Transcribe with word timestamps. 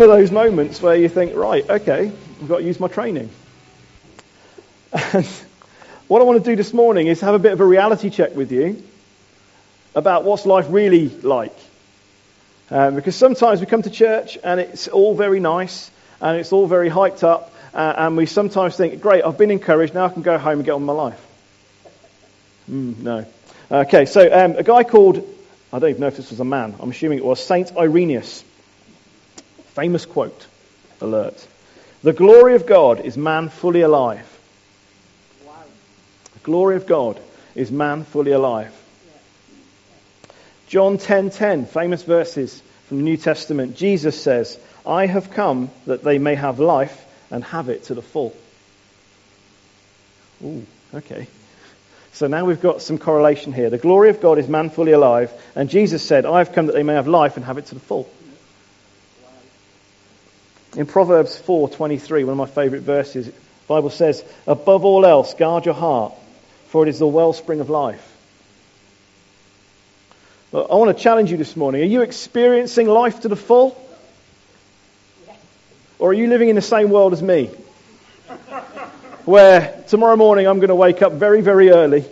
one 0.00 0.08
of 0.08 0.16
those 0.16 0.30
moments 0.30 0.80
where 0.80 0.96
you 0.96 1.10
think, 1.10 1.36
right, 1.36 1.68
okay, 1.68 2.10
I've 2.40 2.48
got 2.48 2.60
to 2.60 2.64
use 2.64 2.80
my 2.80 2.88
training. 2.88 3.28
And 4.94 5.26
what 6.08 6.22
I 6.22 6.24
want 6.24 6.42
to 6.42 6.50
do 6.50 6.56
this 6.56 6.72
morning 6.72 7.06
is 7.08 7.20
have 7.20 7.34
a 7.34 7.38
bit 7.38 7.52
of 7.52 7.60
a 7.60 7.66
reality 7.66 8.08
check 8.08 8.34
with 8.34 8.50
you 8.50 8.82
about 9.94 10.24
what's 10.24 10.46
life 10.46 10.64
really 10.70 11.10
like. 11.10 11.54
Um, 12.70 12.94
because 12.94 13.14
sometimes 13.14 13.60
we 13.60 13.66
come 13.66 13.82
to 13.82 13.90
church 13.90 14.38
and 14.42 14.58
it's 14.58 14.88
all 14.88 15.14
very 15.14 15.38
nice 15.38 15.90
and 16.22 16.38
it's 16.38 16.50
all 16.50 16.66
very 16.66 16.88
hyped 16.88 17.22
up, 17.22 17.52
uh, 17.74 17.92
and 17.98 18.16
we 18.16 18.24
sometimes 18.24 18.76
think, 18.76 19.02
great, 19.02 19.22
I've 19.22 19.36
been 19.36 19.50
encouraged, 19.50 19.92
now 19.92 20.06
I 20.06 20.08
can 20.08 20.22
go 20.22 20.38
home 20.38 20.60
and 20.60 20.64
get 20.64 20.72
on 20.72 20.80
with 20.80 20.96
my 20.96 21.02
life. 21.02 21.26
Mm, 22.70 22.98
no. 23.00 23.26
Okay, 23.70 24.06
so 24.06 24.22
um, 24.32 24.52
a 24.52 24.62
guy 24.62 24.82
called, 24.82 25.18
I 25.70 25.78
don't 25.78 25.90
even 25.90 26.00
know 26.00 26.06
if 26.06 26.16
this 26.16 26.30
was 26.30 26.40
a 26.40 26.44
man, 26.46 26.74
I'm 26.80 26.88
assuming 26.88 27.18
it 27.18 27.24
was, 27.24 27.44
Saint 27.44 27.76
Irenaeus. 27.76 28.44
Famous 29.74 30.04
quote, 30.04 30.46
alert. 31.00 31.46
The 32.02 32.12
glory 32.12 32.54
of 32.54 32.66
God 32.66 33.00
is 33.00 33.16
man 33.16 33.48
fully 33.48 33.82
alive. 33.82 34.26
The 36.34 36.40
glory 36.40 36.76
of 36.76 36.86
God 36.86 37.20
is 37.54 37.70
man 37.70 38.04
fully 38.04 38.32
alive. 38.32 38.74
John 40.68 40.98
10:10, 40.98 41.02
10, 41.04 41.30
10, 41.30 41.66
famous 41.66 42.02
verses 42.02 42.62
from 42.86 42.98
the 42.98 43.04
New 43.04 43.16
Testament. 43.16 43.76
Jesus 43.76 44.20
says, 44.20 44.58
I 44.86 45.06
have 45.06 45.30
come 45.30 45.70
that 45.86 46.02
they 46.02 46.18
may 46.18 46.34
have 46.34 46.58
life 46.58 47.04
and 47.30 47.44
have 47.44 47.68
it 47.68 47.84
to 47.84 47.94
the 47.94 48.02
full. 48.02 48.34
Ooh, 50.42 50.66
okay. 50.94 51.26
So 52.12 52.26
now 52.26 52.44
we've 52.44 52.60
got 52.60 52.82
some 52.82 52.98
correlation 52.98 53.52
here. 53.52 53.70
The 53.70 53.78
glory 53.78 54.10
of 54.10 54.20
God 54.20 54.38
is 54.38 54.48
man 54.48 54.70
fully 54.70 54.92
alive, 54.92 55.32
and 55.54 55.70
Jesus 55.70 56.02
said, 56.02 56.26
I 56.26 56.38
have 56.38 56.52
come 56.52 56.66
that 56.66 56.72
they 56.72 56.82
may 56.82 56.94
have 56.94 57.06
life 57.06 57.36
and 57.36 57.44
have 57.44 57.58
it 57.58 57.66
to 57.66 57.74
the 57.74 57.80
full. 57.80 58.10
In 60.76 60.86
Proverbs 60.86 61.36
4:23, 61.36 62.24
one 62.24 62.32
of 62.32 62.36
my 62.36 62.46
favorite 62.46 62.82
verses, 62.82 63.26
the 63.26 63.32
Bible 63.66 63.90
says, 63.90 64.22
"Above 64.46 64.84
all 64.84 65.04
else, 65.04 65.34
guard 65.34 65.64
your 65.64 65.74
heart, 65.74 66.12
for 66.68 66.84
it 66.86 66.88
is 66.88 66.98
the 66.98 67.06
wellspring 67.06 67.60
of 67.60 67.68
life." 67.70 68.06
But 70.52 70.70
I 70.70 70.74
want 70.76 70.96
to 70.96 71.02
challenge 71.02 71.30
you 71.30 71.36
this 71.36 71.56
morning. 71.56 71.82
Are 71.82 71.86
you 71.86 72.02
experiencing 72.02 72.86
life 72.86 73.20
to 73.20 73.28
the 73.28 73.36
full? 73.36 73.76
Or 75.98 76.10
are 76.10 76.14
you 76.14 76.28
living 76.28 76.48
in 76.48 76.56
the 76.56 76.62
same 76.62 76.90
world 76.90 77.12
as 77.12 77.22
me? 77.22 77.50
Where 79.26 79.74
tomorrow 79.88 80.16
morning 80.16 80.46
I'm 80.46 80.58
going 80.58 80.68
to 80.68 80.74
wake 80.74 81.02
up 81.02 81.12
very, 81.12 81.40
very 81.40 81.70
early. 81.70 82.04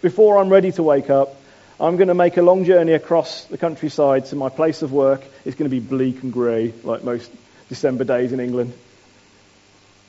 Before 0.00 0.38
I'm 0.38 0.48
ready 0.48 0.72
to 0.72 0.82
wake 0.82 1.10
up, 1.10 1.36
I'm 1.78 1.96
going 1.96 2.08
to 2.08 2.14
make 2.14 2.38
a 2.38 2.42
long 2.42 2.64
journey 2.64 2.92
across 2.92 3.44
the 3.44 3.58
countryside 3.58 4.26
to 4.26 4.36
my 4.36 4.48
place 4.48 4.82
of 4.82 4.92
work. 4.92 5.22
It's 5.44 5.56
going 5.56 5.70
to 5.70 5.74
be 5.74 5.80
bleak 5.80 6.22
and 6.22 6.32
grey, 6.32 6.72
like 6.82 7.04
most 7.04 7.30
December 7.70 8.02
days 8.02 8.32
in 8.32 8.40
England. 8.40 8.74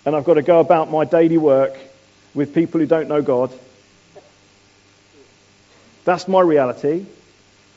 And 0.04 0.16
I've 0.16 0.26
got 0.26 0.34
to 0.34 0.42
go 0.42 0.60
about 0.60 0.90
my 0.90 1.06
daily 1.06 1.38
work 1.38 1.78
with 2.34 2.56
people 2.56 2.80
who 2.80 2.88
don't 2.88 3.08
know 3.08 3.22
God. 3.22 3.54
That's 6.04 6.28
my 6.28 6.42
reality. 6.42 7.06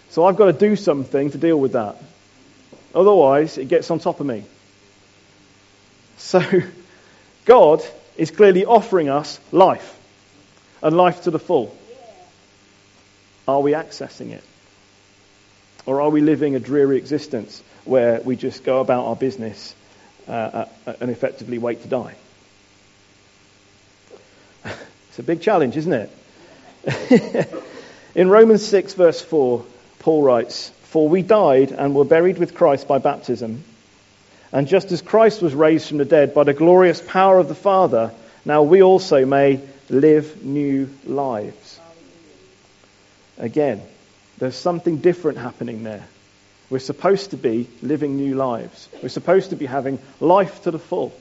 So 0.08 0.24
I've 0.24 0.36
got 0.36 0.46
to 0.46 0.52
do 0.54 0.74
something 0.74 1.30
to 1.30 1.38
deal 1.38 1.60
with 1.60 1.72
that. 1.72 1.96
Otherwise, 2.94 3.58
it 3.58 3.68
gets 3.68 3.90
on 3.90 3.98
top 3.98 4.20
of 4.20 4.26
me. 4.26 4.44
So, 6.16 6.42
God 7.44 7.82
is 8.16 8.30
clearly 8.30 8.64
offering 8.64 9.10
us 9.10 9.38
life, 9.52 9.98
and 10.82 10.96
life 10.96 11.24
to 11.24 11.30
the 11.30 11.38
full. 11.38 11.76
Are 13.46 13.60
we 13.60 13.72
accessing 13.72 14.30
it? 14.30 14.44
Or 15.84 16.00
are 16.00 16.08
we 16.08 16.22
living 16.22 16.54
a 16.54 16.60
dreary 16.60 16.96
existence 16.96 17.62
where 17.84 18.20
we 18.20 18.36
just 18.36 18.64
go 18.64 18.80
about 18.80 19.06
our 19.06 19.16
business 19.16 19.74
uh, 20.28 20.66
uh, 20.86 20.92
and 21.00 21.10
effectively 21.10 21.58
wait 21.58 21.82
to 21.82 21.88
die? 21.88 22.14
it's 24.64 25.18
a 25.18 25.22
big 25.22 25.40
challenge, 25.40 25.76
isn't 25.76 26.08
it? 26.86 27.52
In 28.14 28.28
Romans 28.28 28.64
6, 28.64 28.94
verse 28.94 29.20
4, 29.20 29.64
Paul 29.98 30.22
writes, 30.22 30.70
For 30.84 31.08
we 31.08 31.22
died 31.22 31.72
and 31.72 31.94
were 31.94 32.04
buried 32.04 32.38
with 32.38 32.54
Christ 32.54 32.86
by 32.86 32.98
baptism 32.98 33.64
and 34.54 34.68
just 34.68 34.92
as 34.92 35.02
Christ 35.02 35.42
was 35.42 35.52
raised 35.52 35.88
from 35.88 35.98
the 35.98 36.04
dead 36.04 36.32
by 36.32 36.44
the 36.44 36.54
glorious 36.54 37.02
power 37.02 37.40
of 37.40 37.48
the 37.48 37.56
Father, 37.56 38.12
now 38.44 38.62
we 38.62 38.84
also 38.84 39.26
may 39.26 39.60
live 39.90 40.44
new 40.44 40.88
lives. 41.04 41.80
Again, 43.36 43.82
there's 44.38 44.54
something 44.54 44.98
different 44.98 45.38
happening 45.38 45.82
there. 45.82 46.06
We're 46.70 46.78
supposed 46.78 47.30
to 47.30 47.36
be 47.36 47.68
living 47.82 48.16
new 48.16 48.34
lives. 48.34 48.88
We're 49.02 49.08
supposed 49.08 49.50
to 49.50 49.56
be 49.56 49.66
having 49.66 49.98
life 50.20 50.62
to 50.62 50.70
the 50.70 50.78
full. 50.78 51.12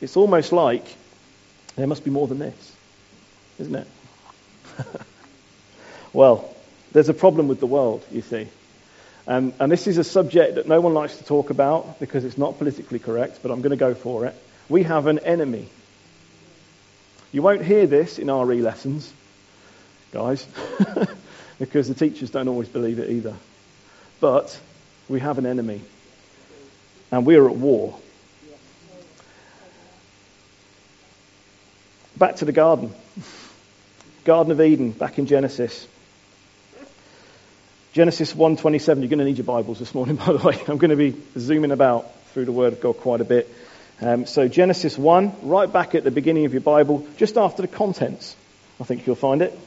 It's 0.00 0.16
almost 0.16 0.52
like 0.52 0.84
there 1.76 1.86
must 1.86 2.04
be 2.04 2.10
more 2.10 2.26
than 2.26 2.38
this, 2.38 2.76
isn't 3.58 3.74
it? 3.74 3.86
well, 6.12 6.54
there's 6.92 7.08
a 7.08 7.14
problem 7.14 7.48
with 7.48 7.60
the 7.60 7.66
world, 7.66 8.04
you 8.10 8.22
see. 8.22 8.48
Um, 9.28 9.52
and 9.58 9.72
this 9.72 9.86
is 9.86 9.98
a 9.98 10.04
subject 10.04 10.54
that 10.54 10.68
no 10.68 10.80
one 10.80 10.94
likes 10.94 11.16
to 11.16 11.24
talk 11.24 11.50
about 11.50 11.98
because 11.98 12.24
it's 12.24 12.38
not 12.38 12.58
politically 12.58 12.98
correct, 12.98 13.40
but 13.42 13.50
I'm 13.50 13.60
going 13.60 13.70
to 13.70 13.76
go 13.76 13.94
for 13.94 14.26
it. 14.26 14.34
We 14.68 14.84
have 14.84 15.06
an 15.06 15.18
enemy. 15.20 15.68
You 17.32 17.42
won't 17.42 17.62
hear 17.62 17.86
this 17.86 18.18
in 18.18 18.30
RE 18.30 18.60
lessons, 18.62 19.12
guys, 20.12 20.46
because 21.58 21.88
the 21.88 21.94
teachers 21.94 22.30
don't 22.30 22.48
always 22.48 22.68
believe 22.68 22.98
it 22.98 23.10
either. 23.10 23.34
But 24.20 24.58
we 25.08 25.20
have 25.20 25.38
an 25.38 25.46
enemy, 25.46 25.80
and 27.10 27.26
we 27.26 27.36
are 27.36 27.48
at 27.48 27.56
war. 27.56 27.98
Back 32.16 32.36
to 32.36 32.44
the 32.44 32.52
garden. 32.52 32.92
Garden 34.24 34.50
of 34.50 34.60
Eden, 34.60 34.90
back 34.90 35.18
in 35.18 35.26
Genesis. 35.26 35.86
Genesis 37.92 38.34
1:27. 38.34 38.86
You're 38.86 39.08
going 39.08 39.20
to 39.20 39.24
need 39.24 39.38
your 39.38 39.44
Bibles 39.44 39.78
this 39.78 39.94
morning, 39.94 40.16
by 40.26 40.32
the 40.32 40.46
way. 40.46 40.60
I'm 40.68 40.78
going 40.78 40.90
to 40.90 40.96
be 40.96 41.14
zooming 41.38 41.70
about 41.70 42.10
through 42.32 42.46
the 42.46 42.52
Word 42.52 42.72
of 42.74 42.80
God 42.80 42.98
quite 42.98 43.20
a 43.20 43.24
bit. 43.24 43.52
Um, 44.00 44.26
so 44.26 44.48
Genesis 44.48 44.98
1, 44.98 45.32
right 45.42 45.72
back 45.72 45.94
at 45.94 46.04
the 46.04 46.10
beginning 46.10 46.44
of 46.44 46.52
your 46.52 46.60
Bible, 46.60 47.06
just 47.16 47.38
after 47.38 47.62
the 47.62 47.68
contents. 47.68 48.36
I 48.78 48.84
think 48.84 49.06
you'll 49.06 49.16
find 49.16 49.40
it. 49.40 49.58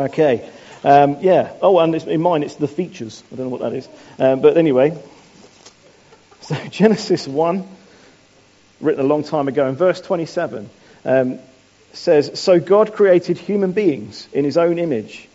Okay. 0.00 0.48
Um, 0.82 1.18
yeah. 1.20 1.52
Oh, 1.60 1.78
and 1.78 1.94
in 1.94 2.22
mine, 2.22 2.42
it's 2.42 2.54
the 2.54 2.68
features. 2.68 3.22
I 3.30 3.36
don't 3.36 3.46
know 3.46 3.50
what 3.50 3.60
that 3.60 3.74
is. 3.74 3.88
Um, 4.18 4.40
but 4.40 4.56
anyway, 4.56 4.96
so 6.40 6.54
Genesis 6.70 7.28
1, 7.28 7.68
written 8.80 9.04
a 9.04 9.06
long 9.08 9.24
time 9.24 9.48
ago, 9.48 9.68
in 9.68 9.76
verse 9.76 10.00
27. 10.00 10.70
Um, 11.04 11.38
says, 11.92 12.38
So 12.40 12.60
God 12.60 12.94
created 12.94 13.36
human 13.36 13.72
beings 13.72 14.26
in 14.32 14.44
his 14.44 14.56
own 14.56 14.78
image. 14.78 15.28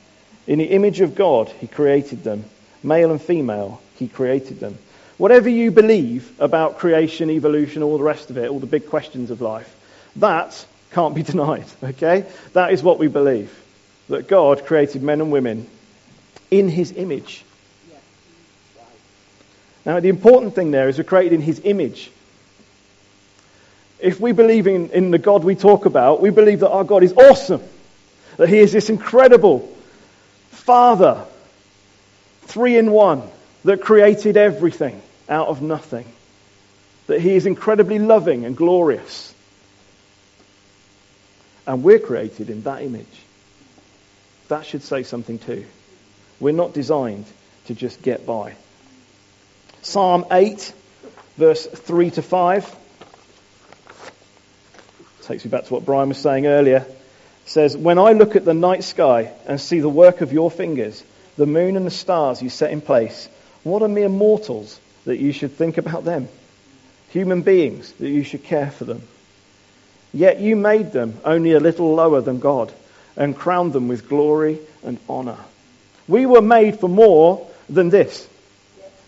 In 0.48 0.58
the 0.58 0.66
image 0.66 1.02
of 1.02 1.14
God, 1.14 1.50
he 1.50 1.68
created 1.68 2.24
them. 2.24 2.46
Male 2.82 3.12
and 3.12 3.22
female, 3.22 3.82
he 3.98 4.08
created 4.08 4.60
them. 4.60 4.78
Whatever 5.18 5.50
you 5.50 5.70
believe 5.70 6.32
about 6.40 6.80
creation, 6.80 7.30
evolution, 7.30 7.84
all 7.84 7.98
the 7.98 8.04
rest 8.04 8.32
of 8.32 8.38
it, 8.38 8.50
all 8.50 8.60
the 8.60 8.66
big 8.66 8.90
questions 8.90 9.32
of 9.32 9.42
life, 9.42 9.74
that 10.16 10.66
can't 10.92 11.14
be 11.14 11.24
denied, 11.32 11.66
okay? 11.84 12.26
That 12.54 12.74
is 12.74 12.82
what 12.82 12.98
we 12.98 13.08
believe. 13.08 13.65
That 14.10 14.28
God 14.28 14.66
created 14.66 15.02
men 15.02 15.22
and 15.22 15.32
women 15.32 15.68
in 16.52 16.70
his 16.70 16.92
image. 16.92 17.44
Now, 19.86 20.00
the 20.00 20.10
important 20.10 20.56
thing 20.56 20.72
there 20.72 20.90
is 20.90 20.98
we're 20.98 21.04
created 21.04 21.34
in 21.34 21.42
his 21.42 21.62
image 21.64 22.12
if 24.00 24.20
we 24.20 24.32
believe 24.34 24.68
in, 24.68 24.90
in 24.92 25.12
the 25.12 25.18
God 25.18 25.44
we 25.44 25.56
talk 25.56 25.86
about, 25.86 26.22
we 26.22 26.30
believe 26.30 26.60
that 26.60 26.70
our 26.70 26.84
God 26.84 27.04
is 27.04 27.14
awesome, 27.14 27.62
that 28.38 28.50
He 28.50 28.60
is 28.60 28.72
this 28.72 28.90
incredible 28.90 29.72
Father, 30.52 31.26
three 32.44 32.78
in 32.78 32.92
one, 32.92 33.24
that 33.64 33.82
created 33.82 34.38
everything 34.38 35.02
out 35.30 35.48
of 35.48 35.62
nothing, 35.62 36.06
that 37.08 37.22
He 37.22 37.36
is 37.36 37.46
incredibly 37.46 38.00
loving 38.00 38.46
and 38.46 38.56
glorious. 38.56 39.34
And 41.68 41.84
we're 41.84 42.00
created 42.00 42.50
in 42.50 42.62
that 42.64 42.84
image. 42.84 43.25
That 44.48 44.66
should 44.66 44.84
say 44.84 45.04
something 45.04 45.40
too. 45.40 45.66
We're 46.40 46.54
not 46.54 46.74
designed 46.74 47.26
to 47.68 47.74
just 47.74 48.02
get 48.02 48.26
by. 48.26 48.56
Psalm 49.82 50.26
8, 50.32 50.74
verse 51.38 51.66
3 51.66 52.12
to 52.12 52.22
5 52.22 52.76
takes 55.26 55.44
me 55.44 55.50
back 55.50 55.66
to 55.66 55.74
what 55.74 55.86
Brian 55.86 56.10
was 56.10 56.18
saying 56.18 56.46
earlier, 56.46 56.86
says, 57.46 57.76
When 57.76 57.98
I 57.98 58.14
look 58.14 58.36
at 58.36 58.46
the 58.46 58.54
night 58.54 58.84
sky 58.84 59.32
and 59.48 59.60
see 59.60 59.80
the 59.80 59.90
work 59.90 60.22
of 60.22 60.32
your 60.32 60.52
fingers, 60.52 61.04
the 61.38 61.46
moon 61.46 61.76
and 61.78 61.86
the 61.86 61.92
stars 61.92 62.42
you 62.42 62.50
set 62.50 62.72
in 62.72 62.82
place, 62.82 63.28
what 63.64 63.82
are 63.82 63.88
mere 63.88 64.10
mortals 64.10 64.80
that 65.06 65.18
you 65.18 65.32
should 65.32 65.54
think 65.54 65.78
about 65.78 66.06
them? 66.06 66.28
Human 67.10 67.42
beings 67.42 67.92
that 67.94 68.10
you 68.10 68.24
should 68.24 68.44
care 68.44 68.70
for 68.70 68.86
them. 68.86 69.02
Yet 70.14 70.40
you 70.40 70.56
made 70.56 70.92
them 70.92 71.20
only 71.26 71.54
a 71.54 71.60
little 71.60 71.96
lower 71.96 72.22
than 72.22 72.40
God 72.40 72.72
and 73.18 73.36
crowned 73.36 73.74
them 73.74 73.88
with 73.88 74.08
glory 74.10 74.60
and 74.84 75.00
honor. 75.10 75.38
We 76.08 76.26
were 76.26 76.42
made 76.42 76.80
for 76.80 76.90
more 76.90 77.50
than 77.70 77.90
this. 77.90 78.28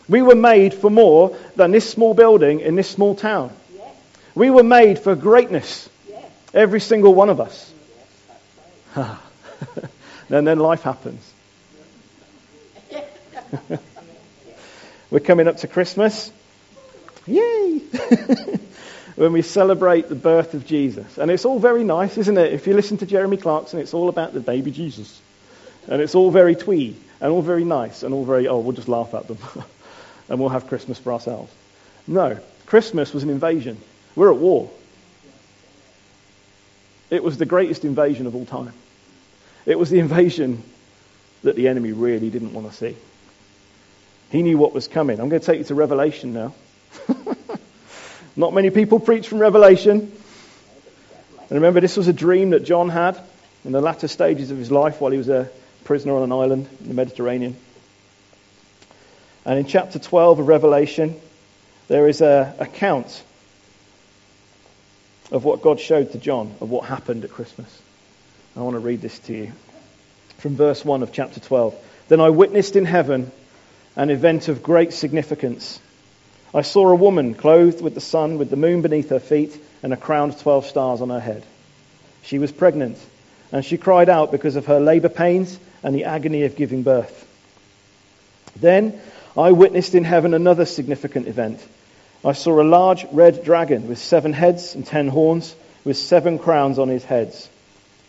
We 0.09 0.21
were 0.21 0.36
made 0.36 0.74
for 0.74 0.89
more 0.89 1.38
than 1.56 1.71
this 1.71 1.89
small 1.89 2.13
building 2.13 2.62
in 2.62 2.75
this 2.75 2.89
small 2.89 3.15
town. 3.15 3.51
We 4.36 4.50
were 4.50 4.63
made 4.63 5.00
for 5.00 5.15
greatness. 5.15 5.89
Every 6.54 6.80
single 6.80 7.13
one 7.13 7.30
of 7.30 7.42
us. 7.42 7.74
and 8.95 10.48
then 10.48 10.59
life 10.59 10.81
happens. 10.81 11.33
We're 15.09 15.19
coming 15.19 15.48
up 15.48 15.57
to 15.57 15.68
Christmas. 15.68 16.31
Yay! 17.25 17.81
when 19.18 19.34
we 19.34 19.42
celebrate 19.42 20.10
the 20.10 20.16
birth 20.16 20.54
of 20.54 20.66
Jesus. 20.66 21.18
And 21.18 21.31
it's 21.31 21.44
all 21.44 21.58
very 21.58 21.84
nice, 21.84 22.19
isn't 22.19 22.38
it? 22.38 22.54
If 22.54 22.68
you 22.68 22.75
listen 22.75 22.98
to 23.00 23.08
Jeremy 23.08 23.38
Clarkson, 23.38 23.80
it's 23.80 23.96
all 23.96 24.10
about 24.10 24.31
the 24.34 24.40
baby 24.40 24.69
Jesus. 24.69 25.19
And 25.88 26.04
it's 26.04 26.14
all 26.14 26.30
very 26.30 26.56
twee 26.56 26.96
and 27.19 27.31
all 27.31 27.42
very 27.42 27.64
nice 27.64 28.04
and 28.04 28.14
all 28.14 28.24
very, 28.24 28.48
oh, 28.48 28.60
we'll 28.60 28.75
just 28.75 28.88
laugh 28.88 29.16
at 29.16 29.28
them 29.28 29.40
and 30.30 30.40
we'll 30.40 30.50
have 30.50 30.68
Christmas 30.68 31.00
for 31.00 31.14
ourselves. 31.14 31.52
No, 32.06 32.40
Christmas 32.68 33.12
was 33.12 33.24
an 33.24 33.31
invasion. 33.31 33.80
We're 34.16 34.31
at 34.31 34.38
war. 34.38 34.69
It 37.10 37.24
was 37.24 37.40
the 37.40 37.46
greatest 37.46 37.86
invasion 37.86 38.28
of 38.28 38.36
all 38.36 38.46
time. 38.46 38.74
It 39.66 39.80
was 39.80 39.90
the 39.90 39.98
invasion 39.98 40.62
that 41.42 41.56
the 41.56 41.69
enemy 41.69 41.92
really 41.92 42.30
didn't 42.30 42.54
want 42.54 42.69
to 42.69 42.78
see. 42.78 42.96
He 44.30 44.44
knew 44.44 44.60
what 44.60 44.74
was 44.74 44.88
coming. 44.88 45.19
I'm 45.19 45.30
going 45.30 45.42
to 45.42 45.46
take 45.46 45.58
you 45.58 45.64
to 45.66 45.75
Revelation 45.75 46.34
now. 46.34 46.54
Not 48.38 48.54
many 48.54 48.69
people 48.69 49.00
preach 49.00 49.28
from 49.28 49.39
Revelation. 49.39 50.12
And 51.39 51.51
remember, 51.51 51.81
this 51.81 51.98
was 51.98 52.07
a 52.07 52.13
dream 52.13 52.51
that 52.51 52.63
John 52.63 52.88
had 52.88 53.19
in 53.66 53.72
the 53.72 53.81
latter 53.81 54.07
stages 54.07 54.51
of 54.51 54.60
his 54.60 54.72
life 54.72 55.01
while 55.01 55.12
he 55.12 55.18
was 55.18 55.28
a 55.28 55.50
prisoner 55.86 56.16
on 56.16 56.24
an 56.24 56.31
island 56.31 56.69
in 56.81 56.88
the 56.88 56.94
Mediterranean. 56.94 57.56
And 59.44 59.57
in 59.57 59.66
chapter 59.66 59.98
12 59.98 60.39
of 60.39 60.48
Revelation, 60.48 61.19
there 61.88 62.07
is 62.07 62.22
an 62.22 62.54
account 62.60 63.24
of 65.31 65.44
what 65.44 65.63
God 65.63 65.80
showed 65.80 66.12
to 66.12 66.19
John, 66.19 66.54
of 66.62 66.69
what 66.69 66.86
happened 66.86 67.24
at 67.24 67.31
Christmas. 67.31 67.81
I 68.56 68.62
want 68.62 68.75
to 68.75 68.80
read 68.80 69.01
this 69.01 69.18
to 69.19 69.33
you 69.33 69.51
from 70.38 70.56
verse 70.56 70.86
1 70.86 71.01
of 71.01 71.12
chapter 71.12 71.40
12. 71.40 71.75
Then 72.07 72.22
I 72.22 72.30
witnessed 72.30 72.75
in 72.75 72.86
heaven 72.86 73.31
an 73.95 74.12
event 74.12 74.48
of 74.48 74.62
great 74.62 74.94
significance. 74.94 75.80
I 76.53 76.61
saw 76.61 76.89
a 76.89 76.95
woman 76.95 77.33
clothed 77.33 77.81
with 77.81 77.94
the 77.94 78.01
sun, 78.01 78.38
with 78.38 78.49
the 78.49 78.55
moon 78.55 78.81
beneath 78.81 79.09
her 79.09 79.19
feet, 79.19 79.59
and 79.83 79.94
a 79.94 79.97
crown 79.97 80.29
of 80.29 80.41
12 80.41 80.65
stars 80.65 81.01
on 81.01 81.09
her 81.09 81.19
head. 81.19 81.44
She 82.23 82.39
was 82.39 82.51
pregnant, 82.51 82.97
and 83.51 83.63
she 83.63 83.77
cried 83.77 84.09
out 84.09 84.31
because 84.31 84.55
of 84.55 84.65
her 84.67 84.79
labor 84.79 85.09
pains 85.09 85.59
and 85.83 85.94
the 85.94 86.05
agony 86.05 86.44
of 86.44 86.55
giving 86.55 86.83
birth. 86.83 87.25
Then 88.55 88.99
I 89.38 89.51
witnessed 89.51 89.94
in 89.94 90.03
heaven 90.03 90.33
another 90.33 90.65
significant 90.65 91.27
event. 91.27 91.65
I 92.25 92.31
saw 92.33 92.61
a 92.61 92.63
large 92.63 93.05
red 93.11 93.44
dragon 93.44 93.88
with 93.88 93.99
seven 93.99 94.33
heads 94.33 94.73
and 94.73 94.85
ten 94.85 95.07
horns, 95.07 95.55
with 95.85 95.97
seven 95.97 96.39
crowns 96.39 96.79
on 96.79 96.89
his 96.89 97.05
heads. 97.05 97.49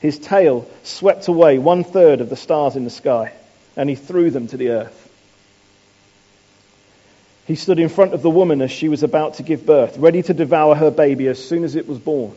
His 0.00 0.18
tail 0.18 0.66
swept 0.84 1.28
away 1.28 1.58
one 1.58 1.84
third 1.84 2.20
of 2.20 2.30
the 2.30 2.36
stars 2.36 2.76
in 2.76 2.84
the 2.84 2.90
sky, 2.90 3.32
and 3.76 3.88
he 3.88 3.94
threw 3.94 4.30
them 4.30 4.46
to 4.48 4.56
the 4.56 4.70
earth. 4.70 5.07
He 7.48 7.54
stood 7.54 7.78
in 7.78 7.88
front 7.88 8.12
of 8.12 8.20
the 8.20 8.28
woman 8.28 8.60
as 8.60 8.70
she 8.70 8.90
was 8.90 9.02
about 9.02 9.34
to 9.34 9.42
give 9.42 9.64
birth, 9.64 9.96
ready 9.96 10.22
to 10.22 10.34
devour 10.34 10.74
her 10.74 10.90
baby 10.90 11.28
as 11.28 11.42
soon 11.42 11.64
as 11.64 11.76
it 11.76 11.88
was 11.88 11.98
born. 11.98 12.36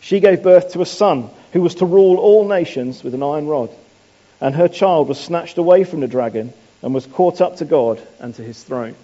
She 0.00 0.20
gave 0.20 0.44
birth 0.44 0.74
to 0.74 0.80
a 0.80 0.86
son 0.86 1.28
who 1.52 1.60
was 1.60 1.74
to 1.76 1.86
rule 1.86 2.18
all 2.18 2.46
nations 2.46 3.02
with 3.02 3.14
an 3.14 3.24
iron 3.24 3.48
rod. 3.48 3.68
And 4.40 4.54
her 4.54 4.68
child 4.68 5.08
was 5.08 5.18
snatched 5.18 5.58
away 5.58 5.82
from 5.82 5.98
the 5.98 6.06
dragon 6.06 6.52
and 6.82 6.94
was 6.94 7.04
caught 7.04 7.40
up 7.40 7.56
to 7.56 7.64
God 7.64 8.00
and 8.20 8.32
to 8.36 8.44
his 8.44 8.62
throne. 8.62 8.94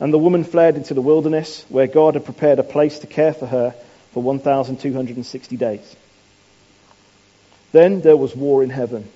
And 0.00 0.10
the 0.10 0.18
woman 0.18 0.44
fled 0.44 0.76
into 0.76 0.94
the 0.94 1.02
wilderness 1.02 1.66
where 1.68 1.86
God 1.86 2.14
had 2.14 2.24
prepared 2.24 2.58
a 2.58 2.62
place 2.62 3.00
to 3.00 3.06
care 3.06 3.34
for 3.34 3.44
her 3.44 3.74
for 4.12 4.22
1,260 4.22 5.56
days. 5.58 5.96
Then 7.72 8.00
there 8.00 8.16
was 8.16 8.34
war 8.34 8.62
in 8.62 8.70
heaven. 8.70 9.06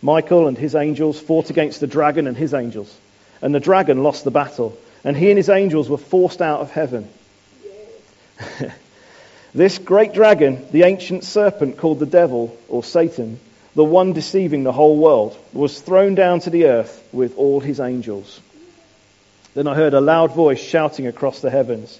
Michael 0.00 0.48
and 0.48 0.56
his 0.56 0.74
angels 0.74 1.20
fought 1.20 1.50
against 1.50 1.80
the 1.80 1.86
dragon 1.86 2.26
and 2.26 2.38
his 2.38 2.54
angels 2.54 2.96
and 3.42 3.54
the 3.54 3.60
dragon 3.60 4.02
lost 4.02 4.24
the 4.24 4.30
battle, 4.30 4.76
and 5.04 5.16
he 5.16 5.30
and 5.30 5.36
his 5.36 5.48
angels 5.48 5.88
were 5.88 5.98
forced 5.98 6.42
out 6.42 6.60
of 6.60 6.70
heaven. 6.70 7.08
this 9.54 9.78
great 9.78 10.12
dragon, 10.12 10.66
the 10.72 10.82
ancient 10.82 11.24
serpent 11.24 11.78
called 11.78 11.98
the 11.98 12.06
devil 12.06 12.56
or 12.68 12.82
Satan, 12.82 13.40
the 13.74 13.84
one 13.84 14.12
deceiving 14.12 14.64
the 14.64 14.72
whole 14.72 14.96
world, 14.96 15.36
was 15.52 15.80
thrown 15.80 16.14
down 16.14 16.40
to 16.40 16.50
the 16.50 16.66
earth 16.66 17.06
with 17.12 17.36
all 17.36 17.60
his 17.60 17.80
angels. 17.80 18.40
Then 19.54 19.66
I 19.66 19.74
heard 19.74 19.94
a 19.94 20.00
loud 20.00 20.34
voice 20.34 20.60
shouting 20.60 21.06
across 21.06 21.40
the 21.40 21.50
heavens 21.50 21.98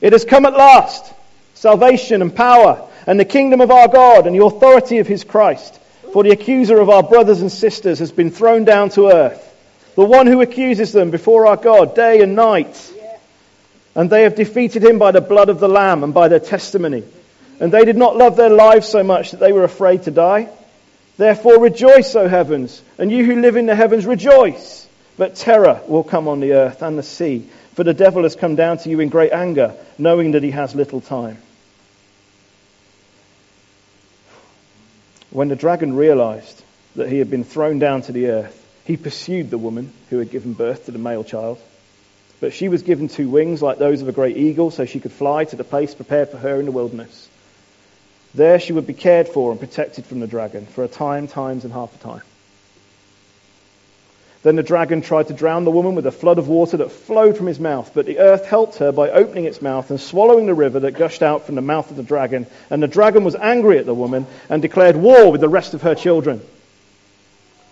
It 0.00 0.12
has 0.12 0.24
come 0.24 0.46
at 0.46 0.54
last! 0.54 1.12
Salvation 1.54 2.22
and 2.22 2.34
power, 2.34 2.88
and 3.06 3.20
the 3.20 3.24
kingdom 3.26 3.60
of 3.60 3.70
our 3.70 3.86
God, 3.86 4.26
and 4.26 4.34
the 4.34 4.44
authority 4.44 4.96
of 4.96 5.06
his 5.06 5.24
Christ. 5.24 5.78
For 6.14 6.22
the 6.22 6.30
accuser 6.30 6.80
of 6.80 6.88
our 6.88 7.02
brothers 7.02 7.42
and 7.42 7.52
sisters 7.52 7.98
has 7.98 8.10
been 8.10 8.30
thrown 8.30 8.64
down 8.64 8.88
to 8.90 9.08
earth 9.08 9.49
the 9.94 10.04
one 10.04 10.26
who 10.26 10.40
accuses 10.40 10.92
them 10.92 11.10
before 11.10 11.46
our 11.46 11.56
God 11.56 11.94
day 11.94 12.20
and 12.22 12.34
night. 12.34 12.92
And 13.94 14.08
they 14.08 14.22
have 14.22 14.36
defeated 14.36 14.84
him 14.84 14.98
by 14.98 15.10
the 15.10 15.20
blood 15.20 15.48
of 15.48 15.60
the 15.60 15.68
Lamb 15.68 16.04
and 16.04 16.14
by 16.14 16.28
their 16.28 16.40
testimony. 16.40 17.04
And 17.58 17.72
they 17.72 17.84
did 17.84 17.96
not 17.96 18.16
love 18.16 18.36
their 18.36 18.50
lives 18.50 18.88
so 18.88 19.02
much 19.02 19.32
that 19.32 19.40
they 19.40 19.52
were 19.52 19.64
afraid 19.64 20.04
to 20.04 20.10
die. 20.10 20.48
Therefore 21.16 21.60
rejoice, 21.60 22.14
O 22.14 22.28
heavens, 22.28 22.80
and 22.96 23.10
you 23.10 23.24
who 23.26 23.42
live 23.42 23.56
in 23.56 23.66
the 23.66 23.74
heavens 23.74 24.06
rejoice. 24.06 24.88
But 25.18 25.36
terror 25.36 25.82
will 25.86 26.04
come 26.04 26.28
on 26.28 26.40
the 26.40 26.54
earth 26.54 26.80
and 26.80 26.96
the 26.96 27.02
sea, 27.02 27.46
for 27.74 27.84
the 27.84 27.92
devil 27.92 28.22
has 28.22 28.36
come 28.36 28.56
down 28.56 28.78
to 28.78 28.88
you 28.88 29.00
in 29.00 29.10
great 29.10 29.32
anger, 29.32 29.74
knowing 29.98 30.30
that 30.32 30.42
he 30.42 30.52
has 30.52 30.74
little 30.74 31.02
time. 31.02 31.36
When 35.30 35.48
the 35.48 35.56
dragon 35.56 35.94
realized 35.94 36.62
that 36.96 37.10
he 37.10 37.18
had 37.18 37.30
been 37.30 37.44
thrown 37.44 37.78
down 37.78 38.02
to 38.02 38.12
the 38.12 38.28
earth, 38.28 38.59
he 38.90 38.96
pursued 38.96 39.50
the 39.50 39.58
woman 39.58 39.92
who 40.10 40.18
had 40.18 40.32
given 40.32 40.52
birth 40.52 40.86
to 40.86 40.90
the 40.90 40.98
male 40.98 41.22
child. 41.22 41.58
But 42.40 42.52
she 42.52 42.68
was 42.68 42.82
given 42.82 43.06
two 43.06 43.28
wings 43.28 43.62
like 43.62 43.78
those 43.78 44.02
of 44.02 44.08
a 44.08 44.12
great 44.12 44.36
eagle 44.36 44.72
so 44.72 44.84
she 44.84 44.98
could 44.98 45.12
fly 45.12 45.44
to 45.44 45.54
the 45.54 45.62
place 45.62 45.94
prepared 45.94 46.30
for 46.30 46.38
her 46.38 46.58
in 46.58 46.64
the 46.66 46.72
wilderness. 46.72 47.28
There 48.34 48.58
she 48.58 48.72
would 48.72 48.88
be 48.88 48.92
cared 48.92 49.28
for 49.28 49.52
and 49.52 49.60
protected 49.60 50.06
from 50.06 50.18
the 50.18 50.26
dragon 50.26 50.66
for 50.66 50.82
a 50.82 50.88
time, 50.88 51.28
times, 51.28 51.62
and 51.62 51.72
half 51.72 51.94
a 51.94 51.98
time. 51.98 52.22
Then 54.42 54.56
the 54.56 54.62
dragon 54.64 55.02
tried 55.02 55.28
to 55.28 55.34
drown 55.34 55.64
the 55.64 55.70
woman 55.70 55.94
with 55.94 56.06
a 56.06 56.12
flood 56.12 56.38
of 56.38 56.48
water 56.48 56.78
that 56.78 56.90
flowed 56.90 57.36
from 57.36 57.46
his 57.46 57.60
mouth, 57.60 57.92
but 57.94 58.06
the 58.06 58.18
earth 58.18 58.46
helped 58.46 58.78
her 58.78 58.90
by 58.90 59.10
opening 59.10 59.44
its 59.44 59.62
mouth 59.62 59.90
and 59.90 60.00
swallowing 60.00 60.46
the 60.46 60.54
river 60.54 60.80
that 60.80 60.92
gushed 60.92 61.22
out 61.22 61.46
from 61.46 61.54
the 61.54 61.62
mouth 61.62 61.90
of 61.92 61.96
the 61.96 62.02
dragon. 62.02 62.44
And 62.70 62.82
the 62.82 62.88
dragon 62.88 63.22
was 63.22 63.36
angry 63.36 63.78
at 63.78 63.86
the 63.86 63.94
woman 63.94 64.26
and 64.48 64.60
declared 64.60 64.96
war 64.96 65.30
with 65.30 65.42
the 65.42 65.48
rest 65.48 65.74
of 65.74 65.82
her 65.82 65.94
children 65.94 66.40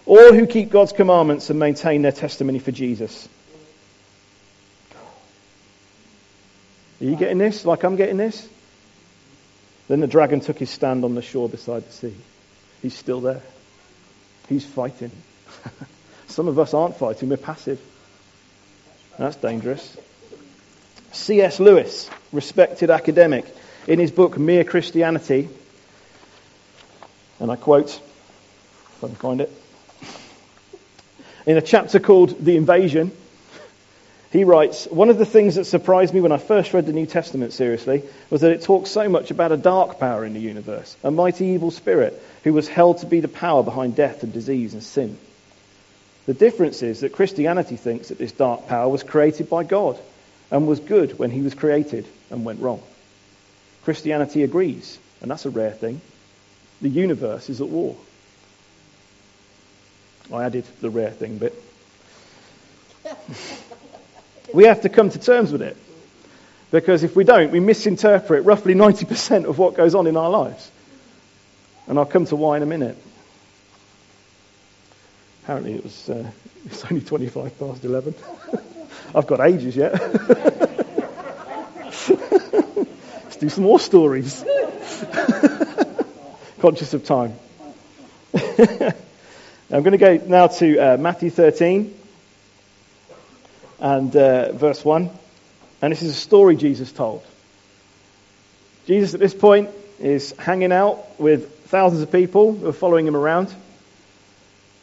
all 0.08 0.32
who 0.32 0.46
keep 0.46 0.70
God's 0.70 0.92
commandments 0.92 1.50
and 1.50 1.58
maintain 1.58 2.00
their 2.00 2.12
testimony 2.12 2.58
for 2.58 2.72
Jesus. 2.72 3.28
Are 7.00 7.04
you 7.04 7.14
getting 7.14 7.38
this 7.38 7.64
like 7.64 7.84
I'm 7.84 7.96
getting 7.96 8.16
this? 8.16 8.48
Then 9.86 10.00
the 10.00 10.06
dragon 10.06 10.40
took 10.40 10.58
his 10.58 10.70
stand 10.70 11.04
on 11.04 11.14
the 11.14 11.22
shore 11.22 11.48
beside 11.48 11.86
the 11.86 11.92
sea. 11.92 12.14
He's 12.80 12.94
still 12.94 13.20
there. 13.20 13.42
He's 14.48 14.64
fighting. 14.64 15.10
Some 16.28 16.48
of 16.48 16.58
us 16.58 16.72
aren't 16.72 16.96
fighting, 16.96 17.28
we're 17.28 17.36
passive. 17.36 17.80
That's 19.18 19.36
dangerous. 19.36 19.96
C.S. 21.12 21.60
Lewis, 21.60 22.08
respected 22.32 22.90
academic, 22.90 23.44
in 23.86 23.98
his 23.98 24.10
book 24.10 24.38
Mere 24.38 24.64
Christianity, 24.64 25.48
and 27.40 27.50
I 27.50 27.56
quote, 27.56 27.90
if 27.90 29.04
I 29.04 29.06
can 29.06 29.16
find 29.16 29.40
it, 29.40 29.50
in 31.48 31.56
a 31.56 31.62
chapter 31.62 31.98
called 31.98 32.44
The 32.44 32.58
Invasion, 32.58 33.10
he 34.30 34.44
writes, 34.44 34.84
One 34.84 35.08
of 35.08 35.16
the 35.16 35.24
things 35.24 35.54
that 35.54 35.64
surprised 35.64 36.12
me 36.12 36.20
when 36.20 36.30
I 36.30 36.36
first 36.36 36.74
read 36.74 36.84
the 36.84 36.92
New 36.92 37.06
Testament 37.06 37.54
seriously 37.54 38.02
was 38.28 38.42
that 38.42 38.52
it 38.52 38.60
talks 38.60 38.90
so 38.90 39.08
much 39.08 39.30
about 39.30 39.50
a 39.50 39.56
dark 39.56 39.98
power 39.98 40.26
in 40.26 40.34
the 40.34 40.40
universe, 40.40 40.94
a 41.02 41.10
mighty 41.10 41.46
evil 41.46 41.70
spirit 41.70 42.22
who 42.44 42.52
was 42.52 42.68
held 42.68 42.98
to 42.98 43.06
be 43.06 43.20
the 43.20 43.28
power 43.28 43.62
behind 43.62 43.96
death 43.96 44.22
and 44.22 44.32
disease 44.34 44.74
and 44.74 44.82
sin. 44.82 45.16
The 46.26 46.34
difference 46.34 46.82
is 46.82 47.00
that 47.00 47.14
Christianity 47.14 47.76
thinks 47.76 48.08
that 48.08 48.18
this 48.18 48.32
dark 48.32 48.68
power 48.68 48.86
was 48.86 49.02
created 49.02 49.48
by 49.48 49.64
God 49.64 49.98
and 50.50 50.68
was 50.68 50.80
good 50.80 51.18
when 51.18 51.30
he 51.30 51.40
was 51.40 51.54
created 51.54 52.06
and 52.28 52.44
went 52.44 52.60
wrong. 52.60 52.82
Christianity 53.84 54.42
agrees, 54.42 54.98
and 55.22 55.30
that's 55.30 55.46
a 55.46 55.50
rare 55.50 55.72
thing. 55.72 56.02
The 56.82 56.90
universe 56.90 57.48
is 57.48 57.62
at 57.62 57.68
war. 57.68 57.96
I 60.32 60.44
added 60.44 60.64
the 60.80 60.90
rare 60.90 61.10
thing 61.10 61.38
bit. 61.38 61.54
we 64.52 64.64
have 64.64 64.82
to 64.82 64.88
come 64.88 65.10
to 65.10 65.18
terms 65.18 65.52
with 65.52 65.62
it. 65.62 65.76
Because 66.70 67.02
if 67.02 67.16
we 67.16 67.24
don't, 67.24 67.50
we 67.50 67.60
misinterpret 67.60 68.44
roughly 68.44 68.74
90% 68.74 69.46
of 69.46 69.58
what 69.58 69.74
goes 69.74 69.94
on 69.94 70.06
in 70.06 70.16
our 70.16 70.28
lives. 70.28 70.70
And 71.86 71.98
I'll 71.98 72.04
come 72.04 72.26
to 72.26 72.36
why 72.36 72.58
in 72.58 72.62
a 72.62 72.66
minute. 72.66 72.98
Apparently 75.42 75.74
it 75.74 75.82
was 75.82 76.10
uh, 76.10 76.30
it's 76.66 76.84
only 76.84 77.02
25 77.02 77.58
past 77.58 77.84
11. 77.84 78.14
I've 79.14 79.26
got 79.26 79.40
ages 79.40 79.74
yet. 79.74 79.92
Let's 83.24 83.36
do 83.36 83.48
some 83.48 83.64
more 83.64 83.80
stories. 83.80 84.44
Conscious 86.60 86.92
of 86.92 87.04
time. 87.06 87.34
I'm 89.70 89.82
going 89.82 89.92
to 89.92 89.98
go 89.98 90.16
now 90.26 90.46
to 90.46 90.78
uh, 90.78 90.96
Matthew 90.96 91.28
13 91.28 91.94
and 93.78 94.16
uh, 94.16 94.52
verse 94.52 94.82
1. 94.82 95.10
And 95.82 95.92
this 95.92 96.00
is 96.00 96.12
a 96.12 96.18
story 96.18 96.56
Jesus 96.56 96.90
told. 96.90 97.22
Jesus 98.86 99.12
at 99.12 99.20
this 99.20 99.34
point 99.34 99.68
is 100.00 100.32
hanging 100.38 100.72
out 100.72 101.20
with 101.20 101.66
thousands 101.66 102.00
of 102.00 102.10
people 102.10 102.54
who 102.54 102.66
are 102.66 102.72
following 102.72 103.06
him 103.06 103.14
around. 103.14 103.54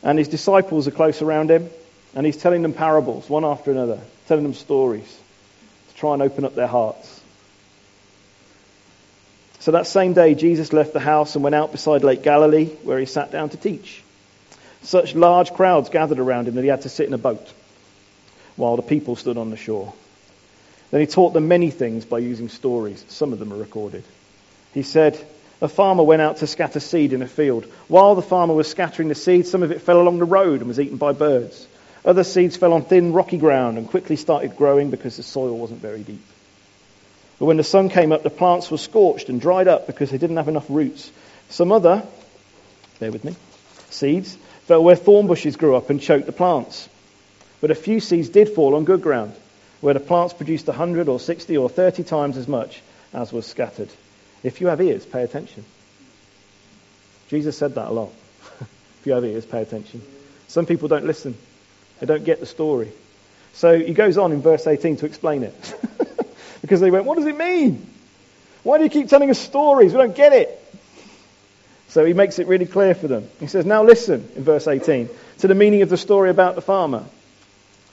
And 0.04 0.20
his 0.20 0.28
disciples 0.28 0.88
are 0.88 0.92
close 0.92 1.24
around 1.24 1.50
him. 1.50 1.68
And 2.14 2.24
he's 2.24 2.38
telling 2.38 2.62
them 2.62 2.74
parables, 2.74 3.28
one 3.28 3.44
after 3.44 3.72
another, 3.72 4.00
telling 4.28 4.44
them 4.44 4.54
stories 4.54 5.20
to 5.90 5.96
try 5.96 6.14
and 6.14 6.22
open 6.22 6.46
up 6.46 6.54
their 6.54 6.68
hearts. 6.68 7.22
So 9.62 9.72
that 9.72 9.88
same 9.88 10.14
day, 10.14 10.36
Jesus 10.36 10.74
left 10.74 10.94
the 10.94 11.00
house 11.00 11.34
and 11.34 11.44
went 11.44 11.56
out 11.56 11.72
beside 11.72 12.04
Lake 12.04 12.22
Galilee, 12.22 12.68
where 12.84 13.00
he 13.00 13.08
sat 13.08 13.32
down 13.32 13.50
to 13.50 13.58
teach. 13.58 14.04
Such 14.86 15.16
large 15.16 15.52
crowds 15.52 15.90
gathered 15.90 16.20
around 16.20 16.48
him 16.48 16.56
that 16.56 16.62
he 16.62 16.68
had 16.68 16.84
to 16.84 16.90
sit 16.90 17.08
in 17.08 17.14
a 17.14 17.18
boat 17.18 17.52
while 18.56 18.76
the 18.76 18.84
people 18.84 19.16
stood 19.16 19.38
on 19.38 19.50
the 19.50 19.58
shore. 19.58 19.94
Then 20.92 21.02
he 21.02 21.08
taught 21.08 21.34
them 21.34 21.48
many 21.48 21.72
things 21.72 22.06
by 22.06 22.20
using 22.20 22.50
stories. 22.50 23.04
Some 23.10 23.34
of 23.34 23.40
them 23.40 23.52
are 23.52 23.58
recorded. 23.58 24.04
He 24.76 24.84
said, 24.84 25.20
A 25.60 25.68
farmer 25.68 26.04
went 26.04 26.22
out 26.22 26.38
to 26.38 26.48
scatter 26.48 26.80
seed 26.80 27.14
in 27.14 27.24
a 27.24 27.28
field. 27.28 27.66
While 27.88 28.14
the 28.14 28.22
farmer 28.22 28.54
was 28.54 28.70
scattering 28.70 29.10
the 29.10 29.16
seed, 29.16 29.48
some 29.48 29.64
of 29.64 29.72
it 29.72 29.82
fell 29.82 30.00
along 30.00 30.20
the 30.20 30.26
road 30.26 30.60
and 30.60 30.68
was 30.68 30.80
eaten 30.80 30.98
by 30.98 31.14
birds. 31.14 31.68
Other 32.06 32.24
seeds 32.24 32.56
fell 32.56 32.74
on 32.74 32.84
thin, 32.84 33.12
rocky 33.12 33.38
ground 33.38 33.80
and 33.80 33.90
quickly 33.90 34.16
started 34.16 34.56
growing 34.56 34.92
because 34.92 35.18
the 35.18 35.24
soil 35.24 35.58
wasn't 35.58 35.82
very 35.82 36.04
deep. 36.04 36.24
But 37.40 37.46
when 37.48 37.58
the 37.58 37.64
sun 37.64 37.90
came 37.90 38.12
up, 38.12 38.22
the 38.22 38.30
plants 38.30 38.70
were 38.70 38.78
scorched 38.78 39.30
and 39.30 39.42
dried 39.42 39.68
up 39.68 39.88
because 39.88 40.12
they 40.12 40.20
didn't 40.20 40.38
have 40.38 40.48
enough 40.48 40.70
roots. 40.70 41.12
Some 41.50 41.72
other, 41.72 42.04
bear 43.00 43.12
with 43.12 43.24
me, 43.24 43.36
seeds 43.90 44.38
fell 44.66 44.84
where 44.84 44.96
thorn 44.96 45.28
bushes 45.28 45.56
grew 45.56 45.76
up 45.76 45.90
and 45.90 46.02
choked 46.02 46.26
the 46.26 46.32
plants. 46.32 46.90
But 47.62 47.72
a 47.72 47.76
few 47.76 48.00
seeds 48.00 48.30
did 48.30 48.50
fall 48.50 48.76
on 48.76 48.86
good 48.86 49.02
ground, 49.02 49.34
where 49.82 49.94
the 49.94 50.00
plants 50.00 50.34
produced 50.34 50.68
a 50.68 50.74
hundred 50.74 51.08
or 51.08 51.20
sixty 51.20 51.58
or 51.58 51.70
thirty 51.70 52.04
times 52.04 52.38
as 52.38 52.48
much 52.48 52.82
as 53.14 53.32
was 53.32 53.46
scattered. 53.46 53.90
If 54.44 54.62
you 54.62 54.68
have 54.68 54.82
ears, 54.82 55.06
pay 55.06 55.24
attention. 55.24 55.66
Jesus 57.30 57.58
said 57.58 57.76
that 57.76 57.88
a 57.88 57.92
lot. 57.92 58.12
if 58.62 59.02
you 59.06 59.14
have 59.14 59.26
ears, 59.26 59.46
pay 59.46 59.62
attention. 59.62 60.02
Some 60.48 60.66
people 60.66 60.88
don't 60.88 61.06
listen. 61.06 61.36
They 62.00 62.06
don't 62.06 62.24
get 62.24 62.40
the 62.40 62.46
story. 62.46 62.92
So 63.54 63.80
he 63.80 63.94
goes 63.94 64.18
on 64.18 64.32
in 64.32 64.42
verse 64.42 64.68
18 64.68 64.98
to 64.98 65.06
explain 65.06 65.44
it. 65.44 65.76
because 66.62 66.82
they 66.82 66.92
went, 66.92 67.06
what 67.06 67.18
does 67.18 67.26
it 67.26 67.38
mean? 67.38 67.90
Why 68.64 68.78
do 68.78 68.84
you 68.84 68.90
keep 68.90 69.08
telling 69.08 69.30
us 69.30 69.40
stories? 69.40 69.94
We 69.94 69.98
don't 69.98 70.16
get 70.16 70.34
it. 70.34 70.62
So 71.96 72.04
he 72.04 72.12
makes 72.12 72.40
it 72.40 72.48
really 72.48 72.66
clear 72.66 72.94
for 72.94 73.08
them. 73.08 73.30
He 73.40 73.48
says, 73.48 73.66
Now 73.66 73.82
listen, 73.82 74.30
in 74.36 74.44
verse 74.44 74.68
18, 74.68 75.08
to 75.38 75.48
the 75.48 75.56
meaning 75.56 75.82
of 75.82 75.88
the 75.88 75.96
story 75.96 76.30
about 76.30 76.56
the 76.56 76.62
farmer. 76.62 77.06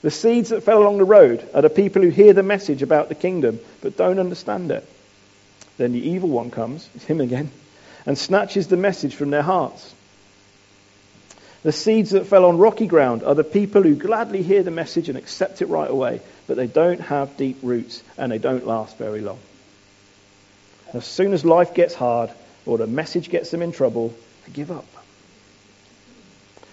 The 0.01 0.11
seeds 0.11 0.49
that 0.49 0.63
fell 0.63 0.81
along 0.81 0.97
the 0.97 1.05
road 1.05 1.47
are 1.53 1.61
the 1.61 1.69
people 1.69 2.01
who 2.01 2.09
hear 2.09 2.33
the 2.33 2.43
message 2.43 2.81
about 2.81 3.07
the 3.07 3.15
kingdom 3.15 3.61
but 3.79 3.95
don't 3.95 4.19
understand 4.19 4.71
it. 4.71 4.85
Then 5.77 5.93
the 5.93 6.05
evil 6.05 6.27
one 6.27 6.51
comes, 6.51 6.89
it's 6.95 7.05
him 7.05 7.21
again, 7.21 7.49
and 8.05 8.17
snatches 8.17 8.67
the 8.67 8.75
message 8.75 9.15
from 9.15 9.29
their 9.29 9.41
hearts. 9.41 9.95
The 11.63 11.71
seeds 11.71 12.09
that 12.09 12.27
fell 12.27 12.43
on 12.43 12.57
rocky 12.57 12.87
ground 12.87 13.23
are 13.23 13.35
the 13.35 13.45
people 13.45 13.83
who 13.83 13.95
gladly 13.95 14.43
hear 14.43 14.63
the 14.63 14.69
message 14.69 15.07
and 15.07 15.17
accept 15.17 15.61
it 15.61 15.69
right 15.69 15.89
away, 15.89 16.19
but 16.45 16.57
they 16.57 16.67
don't 16.67 16.99
have 16.99 17.37
deep 17.37 17.59
roots 17.63 18.03
and 18.17 18.33
they 18.33 18.37
don't 18.37 18.67
last 18.67 18.97
very 18.97 19.21
long. 19.21 19.39
As 20.91 21.05
soon 21.05 21.31
as 21.31 21.45
life 21.45 21.73
gets 21.73 21.95
hard 21.95 22.31
or 22.65 22.77
the 22.77 22.87
message 22.87 23.29
gets 23.29 23.51
them 23.51 23.61
in 23.61 23.71
trouble, 23.71 24.13
they 24.45 24.53
give 24.53 24.71
up. 24.71 24.85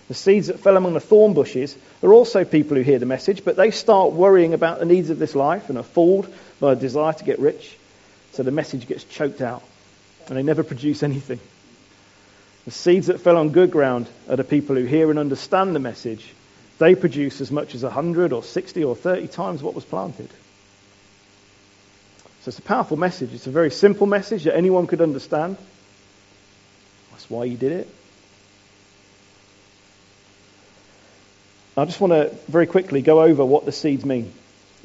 The 0.09 0.15
seeds 0.15 0.49
that 0.49 0.59
fell 0.59 0.77
among 0.77 0.95
the 0.95 1.01
thorn 1.01 1.35
bushes 1.35 1.77
are 2.03 2.13
also 2.13 2.45
people 2.45 2.77
who 2.77 2.83
hear 2.83 2.99
the 2.99 3.07
message, 3.07 3.45
but 3.45 3.57
they 3.57 3.71
start 3.71 4.13
worrying 4.13 4.55
about 4.55 4.81
the 4.81 4.85
needs 4.85 5.09
of 5.09 5.21
this 5.21 5.37
life 5.37 5.69
and 5.69 5.79
are 5.79 5.85
fooled 5.85 6.33
by 6.59 6.73
a 6.73 6.77
desire 6.77 7.13
to 7.13 7.25
get 7.25 7.39
rich. 7.39 7.77
So 8.33 8.43
the 8.43 8.51
message 8.51 8.89
gets 8.89 9.05
choked 9.05 9.41
out 9.41 9.63
and 10.27 10.37
they 10.37 10.43
never 10.43 10.65
produce 10.65 11.03
anything. 11.03 11.39
The 12.65 12.73
seeds 12.73 13.07
that 13.07 13.21
fell 13.21 13.37
on 13.37 13.51
good 13.51 13.71
ground 13.71 14.09
are 14.29 14.37
the 14.37 14.45
people 14.45 14.77
who 14.77 14.85
hear 14.85 15.11
and 15.11 15.19
understand 15.19 15.75
the 15.75 15.81
message. 15.81 16.35
They 16.79 16.95
produce 16.95 17.41
as 17.41 17.51
much 17.51 17.75
as 17.75 17.83
100 17.83 18.33
or 18.33 18.43
60 18.43 18.85
or 18.85 18.97
30 18.97 19.29
times 19.29 19.63
what 19.63 19.75
was 19.75 19.85
planted. 19.85 20.29
So 22.43 22.49
it's 22.49 22.59
a 22.59 22.63
powerful 22.63 22.97
message. 22.97 23.35
It's 23.35 23.47
a 23.47 23.51
very 23.51 23.71
simple 23.71 24.07
message 24.07 24.45
that 24.45 24.57
anyone 24.57 24.87
could 24.87 25.01
understand. 25.03 25.57
Why 27.31 27.45
you 27.45 27.57
did 27.57 27.73
it. 27.73 27.89
I 31.77 31.85
just 31.85 32.01
want 32.01 32.13
to 32.13 32.37
very 32.49 32.67
quickly 32.67 33.03
go 33.03 33.23
over 33.23 33.45
what 33.45 33.65
the 33.65 33.73
seeds 33.73 34.05
mean 34.05 34.33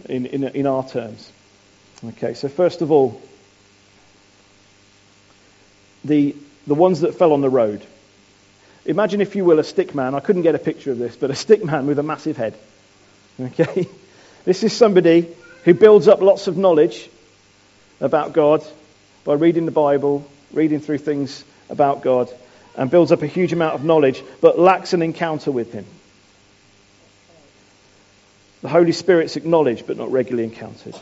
in, 0.08 0.28
in, 0.28 0.44
in 0.44 0.68
our 0.68 0.88
terms. 0.88 1.32
Okay, 2.06 2.36
so 2.36 2.48
first 2.48 2.82
of 2.84 2.92
all, 2.92 3.20
the, 6.04 6.36
the 6.68 6.76
ones 6.76 7.02
that 7.02 7.16
fell 7.16 7.34
on 7.34 7.42
the 7.42 7.50
road. 7.50 7.84
Imagine, 8.86 9.22
if 9.22 9.36
you 9.36 9.44
will, 9.44 9.58
a 9.58 9.64
stick 9.64 9.96
man. 9.96 10.14
I 10.14 10.20
couldn't 10.20 10.44
get 10.44 10.54
a 10.54 10.60
picture 10.60 10.92
of 10.92 11.00
this, 11.00 11.16
but 11.16 11.32
a 11.32 11.36
stick 11.36 11.66
man 11.66 11.88
with 11.88 11.98
a 11.98 12.04
massive 12.04 12.38
head. 12.38 12.56
Okay? 13.40 13.88
This 14.46 14.62
is 14.62 14.74
somebody 14.74 15.28
who 15.64 15.74
builds 15.74 16.08
up 16.08 16.22
lots 16.22 16.46
of 16.46 16.56
knowledge 16.56 17.10
about 18.00 18.34
God 18.34 18.64
by 19.24 19.34
reading 19.34 19.66
the 19.66 19.72
Bible, 19.72 20.30
reading 20.54 20.80
through 20.80 21.00
things 21.00 21.44
about 21.70 22.02
God, 22.02 22.30
and 22.76 22.92
builds 22.92 23.12
up 23.12 23.22
a 23.22 23.28
huge 23.28 23.54
amount 23.54 23.76
of 23.76 23.84
knowledge, 23.84 24.24
but 24.42 24.60
lacks 24.60 24.94
an 24.94 25.02
encounter 25.02 25.52
with 25.52 25.72
Him. 25.72 25.86
The 28.62 28.70
Holy 28.70 28.92
Spirit's 28.92 29.36
acknowledged 29.36 29.86
but 29.88 29.98
not 29.98 30.12
regularly 30.12 30.44
encountered. 30.44 30.96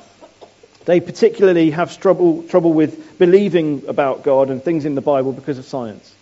They 0.86 1.00
particularly 1.00 1.72
have 1.72 1.98
trouble, 2.00 2.44
trouble 2.44 2.74
with 2.74 3.18
believing 3.18 3.86
about 3.88 4.24
God 4.24 4.50
and 4.50 4.62
things 4.62 4.86
in 4.86 4.96
the 4.96 5.02
Bible 5.02 5.32
because 5.32 5.58
of 5.58 5.66
science. 5.66 6.14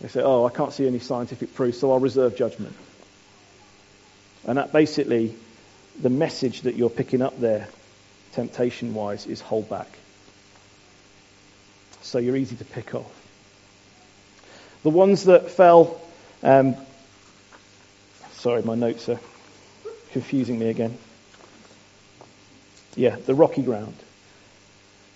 They 0.00 0.08
say, 0.08 0.22
oh, 0.22 0.44
I 0.44 0.50
can't 0.50 0.72
see 0.72 0.86
any 0.86 0.98
scientific 0.98 1.54
proof, 1.54 1.76
so 1.76 1.92
I'll 1.92 2.00
reserve 2.00 2.36
judgment. 2.36 2.74
And 4.46 4.58
that 4.58 4.72
basically, 4.72 5.36
the 6.00 6.10
message 6.10 6.62
that 6.62 6.74
you're 6.74 6.90
picking 6.90 7.22
up 7.22 7.38
there, 7.40 7.68
temptation 8.32 8.92
wise, 8.92 9.26
is 9.26 9.40
hold 9.40 9.70
back. 9.70 9.86
So 12.02 12.18
you're 12.18 12.36
easy 12.36 12.56
to 12.56 12.64
pick 12.64 12.94
off. 12.94 13.23
The 14.84 14.90
ones 14.90 15.24
that 15.24 15.50
fell, 15.50 15.98
um, 16.42 16.76
sorry, 18.32 18.62
my 18.62 18.74
notes 18.74 19.08
are 19.08 19.18
confusing 20.12 20.58
me 20.58 20.68
again. 20.68 20.96
Yeah, 22.94 23.16
the 23.16 23.34
rocky 23.34 23.62
ground. 23.62 23.96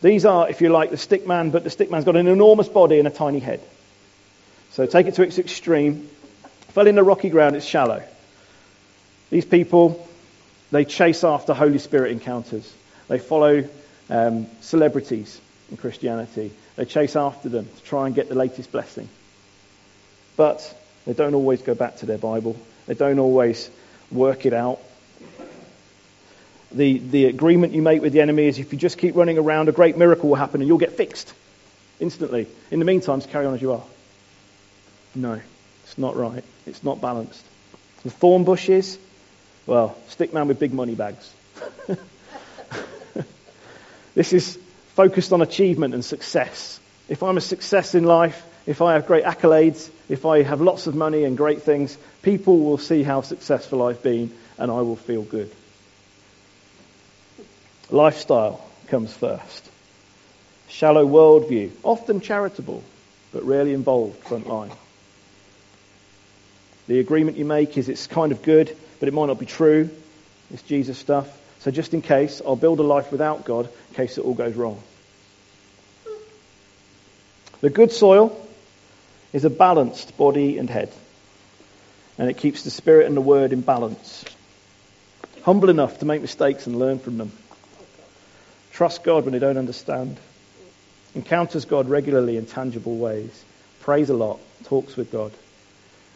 These 0.00 0.24
are, 0.24 0.48
if 0.48 0.62
you 0.62 0.70
like, 0.70 0.90
the 0.90 0.96
stick 0.96 1.26
man, 1.26 1.50
but 1.50 1.64
the 1.64 1.70
stick 1.70 1.90
man's 1.90 2.06
got 2.06 2.16
an 2.16 2.28
enormous 2.28 2.66
body 2.66 2.98
and 2.98 3.06
a 3.06 3.10
tiny 3.10 3.40
head. 3.40 3.60
So 4.70 4.86
take 4.86 5.06
it 5.06 5.14
to 5.16 5.22
its 5.22 5.38
extreme. 5.38 6.08
Fell 6.68 6.86
in 6.86 6.94
the 6.94 7.04
rocky 7.04 7.28
ground, 7.28 7.54
it's 7.54 7.66
shallow. 7.66 8.02
These 9.28 9.44
people, 9.44 10.08
they 10.70 10.86
chase 10.86 11.24
after 11.24 11.52
Holy 11.52 11.78
Spirit 11.78 12.12
encounters. 12.12 12.72
They 13.08 13.18
follow 13.18 13.68
um, 14.08 14.46
celebrities 14.62 15.38
in 15.70 15.76
Christianity. 15.76 16.52
They 16.76 16.86
chase 16.86 17.16
after 17.16 17.50
them 17.50 17.66
to 17.66 17.82
try 17.82 18.06
and 18.06 18.14
get 18.14 18.30
the 18.30 18.34
latest 18.34 18.72
blessing. 18.72 19.10
But 20.38 20.74
they 21.04 21.12
don't 21.12 21.34
always 21.34 21.60
go 21.60 21.74
back 21.74 21.96
to 21.96 22.06
their 22.06 22.16
Bible. 22.16 22.56
They 22.86 22.94
don't 22.94 23.18
always 23.18 23.68
work 24.10 24.46
it 24.46 24.54
out 24.54 24.80
the, 26.72 26.98
the 26.98 27.26
agreement 27.26 27.72
you 27.72 27.82
make 27.82 28.02
with 28.02 28.12
the 28.12 28.20
enemy 28.20 28.46
is 28.46 28.58
if 28.58 28.72
you 28.72 28.78
just 28.78 28.98
keep 28.98 29.16
running 29.16 29.38
around, 29.38 29.68
a 29.68 29.72
great 29.72 29.96
miracle 29.96 30.28
will 30.28 30.36
happen 30.36 30.60
and 30.60 30.68
you'll 30.68 30.78
get 30.78 30.92
fixed 30.92 31.32
instantly. 31.98 32.46
In 32.70 32.78
the 32.78 32.84
meantime, 32.84 33.20
just 33.20 33.30
carry 33.30 33.46
on 33.46 33.54
as 33.54 33.62
you 33.62 33.72
are. 33.72 33.84
No, 35.14 35.40
it's 35.84 35.98
not 35.98 36.16
right. 36.16 36.44
It's 36.66 36.84
not 36.84 37.00
balanced. 37.00 37.44
The 38.04 38.10
thorn 38.10 38.44
bushes, 38.44 38.98
well, 39.66 39.96
stick 40.08 40.34
man 40.34 40.48
with 40.48 40.58
big 40.58 40.74
money 40.74 40.94
bags. 40.94 41.32
this 44.14 44.32
is 44.32 44.58
focused 44.94 45.32
on 45.32 45.40
achievement 45.40 45.94
and 45.94 46.04
success. 46.04 46.78
If 47.08 47.22
I'm 47.22 47.38
a 47.38 47.40
success 47.40 47.94
in 47.94 48.04
life, 48.04 48.44
if 48.68 48.82
I 48.82 48.92
have 48.92 49.06
great 49.06 49.24
accolades, 49.24 49.88
if 50.10 50.26
I 50.26 50.42
have 50.42 50.60
lots 50.60 50.86
of 50.86 50.94
money 50.94 51.24
and 51.24 51.38
great 51.38 51.62
things, 51.62 51.96
people 52.20 52.58
will 52.60 52.76
see 52.76 53.02
how 53.02 53.22
successful 53.22 53.82
I've 53.82 54.02
been 54.02 54.30
and 54.58 54.70
I 54.70 54.82
will 54.82 54.94
feel 54.94 55.22
good. 55.22 55.50
Lifestyle 57.88 58.62
comes 58.88 59.10
first. 59.10 59.70
Shallow 60.68 61.06
worldview, 61.06 61.70
often 61.82 62.20
charitable, 62.20 62.84
but 63.32 63.42
rarely 63.42 63.72
involved 63.72 64.18
front 64.24 64.46
line. 64.46 64.72
The 66.88 67.00
agreement 67.00 67.38
you 67.38 67.46
make 67.46 67.78
is 67.78 67.88
it's 67.88 68.06
kind 68.06 68.32
of 68.32 68.42
good, 68.42 68.76
but 69.00 69.08
it 69.08 69.14
might 69.14 69.26
not 69.26 69.38
be 69.38 69.46
true. 69.46 69.88
It's 70.52 70.62
Jesus 70.62 70.98
stuff. 70.98 71.26
So 71.60 71.70
just 71.70 71.94
in 71.94 72.02
case, 72.02 72.42
I'll 72.44 72.54
build 72.54 72.80
a 72.80 72.82
life 72.82 73.10
without 73.12 73.46
God 73.46 73.70
in 73.88 73.94
case 73.94 74.18
it 74.18 74.26
all 74.26 74.34
goes 74.34 74.56
wrong. 74.56 74.82
The 77.62 77.70
good 77.70 77.92
soil 77.92 78.44
is 79.32 79.44
a 79.44 79.50
balanced 79.50 80.16
body 80.16 80.58
and 80.58 80.70
head. 80.70 80.92
And 82.18 82.30
it 82.30 82.36
keeps 82.36 82.62
the 82.62 82.70
spirit 82.70 83.06
and 83.06 83.16
the 83.16 83.20
word 83.20 83.52
in 83.52 83.60
balance. 83.60 84.24
Humble 85.42 85.70
enough 85.70 85.98
to 86.00 86.04
make 86.04 86.20
mistakes 86.20 86.66
and 86.66 86.78
learn 86.78 86.98
from 86.98 87.18
them. 87.18 87.32
Trust 88.72 89.04
God 89.04 89.24
when 89.24 89.32
they 89.32 89.38
don't 89.38 89.56
understand. 89.56 90.18
Encounters 91.14 91.64
God 91.64 91.88
regularly 91.88 92.36
in 92.36 92.46
tangible 92.46 92.96
ways. 92.96 93.44
Prays 93.80 94.10
a 94.10 94.14
lot. 94.14 94.40
Talks 94.64 94.96
with 94.96 95.10
God. 95.10 95.32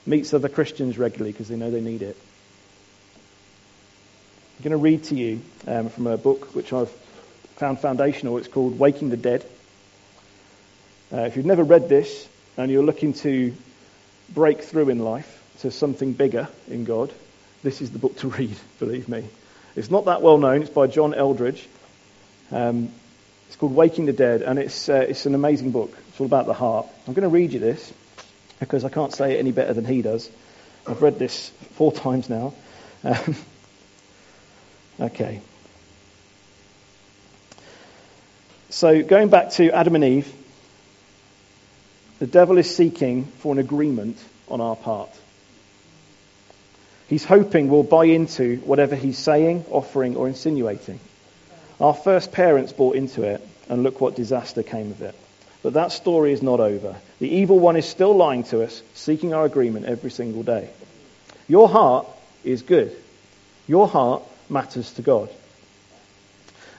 Meets 0.06 0.34
other 0.34 0.48
Christians 0.48 0.98
regularly 0.98 1.32
because 1.32 1.48
they 1.48 1.56
know 1.56 1.70
they 1.70 1.80
need 1.80 2.02
it. 2.02 2.16
I'm 4.58 4.64
going 4.64 4.72
to 4.72 4.76
read 4.76 5.04
to 5.04 5.14
you 5.14 5.40
um, 5.66 5.88
from 5.88 6.06
a 6.06 6.16
book 6.16 6.54
which 6.54 6.72
I've 6.72 6.90
found 7.56 7.80
foundational. 7.80 8.38
It's 8.38 8.48
called 8.48 8.78
Waking 8.78 9.10
the 9.10 9.16
Dead. 9.16 9.44
Uh, 11.12 11.22
if 11.22 11.36
you've 11.36 11.46
never 11.46 11.64
read 11.64 11.88
this 11.88 12.28
and 12.56 12.70
you're 12.70 12.84
looking 12.84 13.14
to 13.14 13.54
break 14.30 14.62
through 14.62 14.88
in 14.88 14.98
life 14.98 15.42
to 15.60 15.70
something 15.70 16.12
bigger 16.12 16.48
in 16.68 16.84
God, 16.84 17.12
this 17.62 17.80
is 17.80 17.90
the 17.90 17.98
book 17.98 18.16
to 18.18 18.28
read, 18.38 18.56
believe 18.78 19.08
me. 19.08 19.24
It's 19.76 19.90
not 19.90 20.04
that 20.06 20.22
well 20.22 20.38
known. 20.38 20.62
It's 20.62 20.70
by 20.70 20.86
John 20.86 21.14
Eldredge. 21.14 21.64
Um, 22.50 22.90
it's 23.48 23.56
called 23.56 23.74
Waking 23.74 24.06
the 24.06 24.12
Dead, 24.12 24.42
and 24.42 24.58
it's, 24.58 24.88
uh, 24.88 25.06
it's 25.08 25.26
an 25.26 25.34
amazing 25.34 25.70
book. 25.70 25.96
It's 26.08 26.20
all 26.20 26.26
about 26.26 26.46
the 26.46 26.54
heart. 26.54 26.86
I'm 27.06 27.14
going 27.14 27.22
to 27.22 27.28
read 27.28 27.52
you 27.52 27.60
this 27.60 27.92
because 28.60 28.84
I 28.84 28.88
can't 28.88 29.12
say 29.12 29.34
it 29.34 29.38
any 29.38 29.52
better 29.52 29.72
than 29.72 29.84
he 29.84 30.02
does. 30.02 30.30
I've 30.86 31.02
read 31.02 31.18
this 31.18 31.50
four 31.72 31.92
times 31.92 32.28
now. 32.28 32.54
Um, 33.04 33.36
okay. 35.00 35.40
So, 38.70 39.02
going 39.02 39.28
back 39.28 39.50
to 39.52 39.70
Adam 39.70 39.94
and 39.96 40.04
Eve, 40.04 40.32
the 42.22 42.28
devil 42.28 42.56
is 42.56 42.72
seeking 42.72 43.24
for 43.24 43.52
an 43.52 43.58
agreement 43.58 44.16
on 44.46 44.60
our 44.60 44.76
part. 44.76 45.10
He's 47.08 47.24
hoping 47.24 47.68
we'll 47.68 47.82
buy 47.82 48.04
into 48.04 48.58
whatever 48.58 48.94
he's 48.94 49.18
saying, 49.18 49.64
offering, 49.70 50.14
or 50.14 50.28
insinuating. 50.28 51.00
Our 51.80 51.92
first 51.92 52.30
parents 52.30 52.72
bought 52.72 52.94
into 52.94 53.24
it, 53.24 53.44
and 53.68 53.82
look 53.82 54.00
what 54.00 54.14
disaster 54.14 54.62
came 54.62 54.92
of 54.92 55.02
it. 55.02 55.16
But 55.64 55.72
that 55.72 55.90
story 55.90 56.32
is 56.32 56.42
not 56.42 56.60
over. 56.60 56.94
The 57.18 57.28
evil 57.28 57.58
one 57.58 57.74
is 57.74 57.86
still 57.86 58.14
lying 58.14 58.44
to 58.44 58.62
us, 58.62 58.80
seeking 58.94 59.34
our 59.34 59.44
agreement 59.44 59.86
every 59.86 60.12
single 60.12 60.44
day. 60.44 60.70
Your 61.48 61.68
heart 61.68 62.06
is 62.44 62.62
good. 62.62 62.96
Your 63.66 63.88
heart 63.88 64.22
matters 64.48 64.92
to 64.92 65.02
God. 65.02 65.28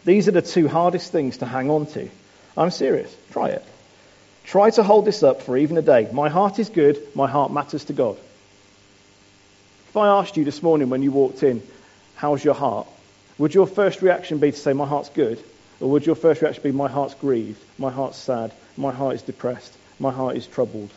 These 0.06 0.30
are 0.30 0.32
the 0.40 0.42
two 0.42 0.70
hardest 0.70 1.12
things 1.12 1.40
to 1.40 1.46
hang 1.46 1.70
on 1.70 1.88
to. 1.88 2.10
I'm 2.56 2.72
serious. 2.72 3.14
Try 3.32 3.50
it. 3.50 3.66
Try 4.46 4.70
to 4.72 4.84
hold 4.84 5.06
this 5.06 5.24
up 5.24 5.42
for 5.42 5.58
even 5.58 5.78
a 5.78 5.82
day. 5.82 6.10
My 6.12 6.30
heart 6.30 6.60
is 6.60 6.70
good. 6.70 7.02
My 7.16 7.28
heart 7.28 7.52
matters 7.52 7.86
to 7.86 7.94
God. 7.94 8.18
If 9.90 9.98
I 9.98 10.08
asked 10.08 10.38
you 10.38 10.44
this 10.44 10.62
morning 10.62 10.90
when 10.90 11.04
you 11.04 11.12
walked 11.12 11.44
in, 11.44 11.62
how's 12.16 12.44
your 12.44 12.56
heart? 12.56 12.88
Would 13.38 13.54
your 13.54 13.68
first 13.68 14.02
reaction 14.02 14.40
be 14.40 14.52
to 14.52 14.58
say, 14.58 14.74
my 14.74 14.86
heart's 14.86 15.10
good? 15.10 15.44
Or 15.80 15.90
would 15.92 16.06
your 16.06 16.16
first 16.16 16.42
reaction 16.42 16.64
be, 16.64 16.72
my 16.72 16.88
heart's 16.88 17.16
grieved, 17.16 17.62
my 17.78 17.92
heart's 17.92 18.18
sad, 18.18 18.54
my 18.78 18.92
heart 18.92 19.16
is 19.16 19.22
depressed, 19.22 19.74
my 20.00 20.12
heart 20.12 20.36
is 20.36 20.48
troubled? 20.48 20.92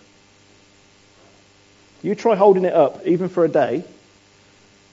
You 2.02 2.14
try 2.14 2.36
holding 2.36 2.64
it 2.64 2.74
up, 2.74 3.06
even 3.06 3.28
for 3.28 3.44
a 3.44 3.48
day, 3.48 3.84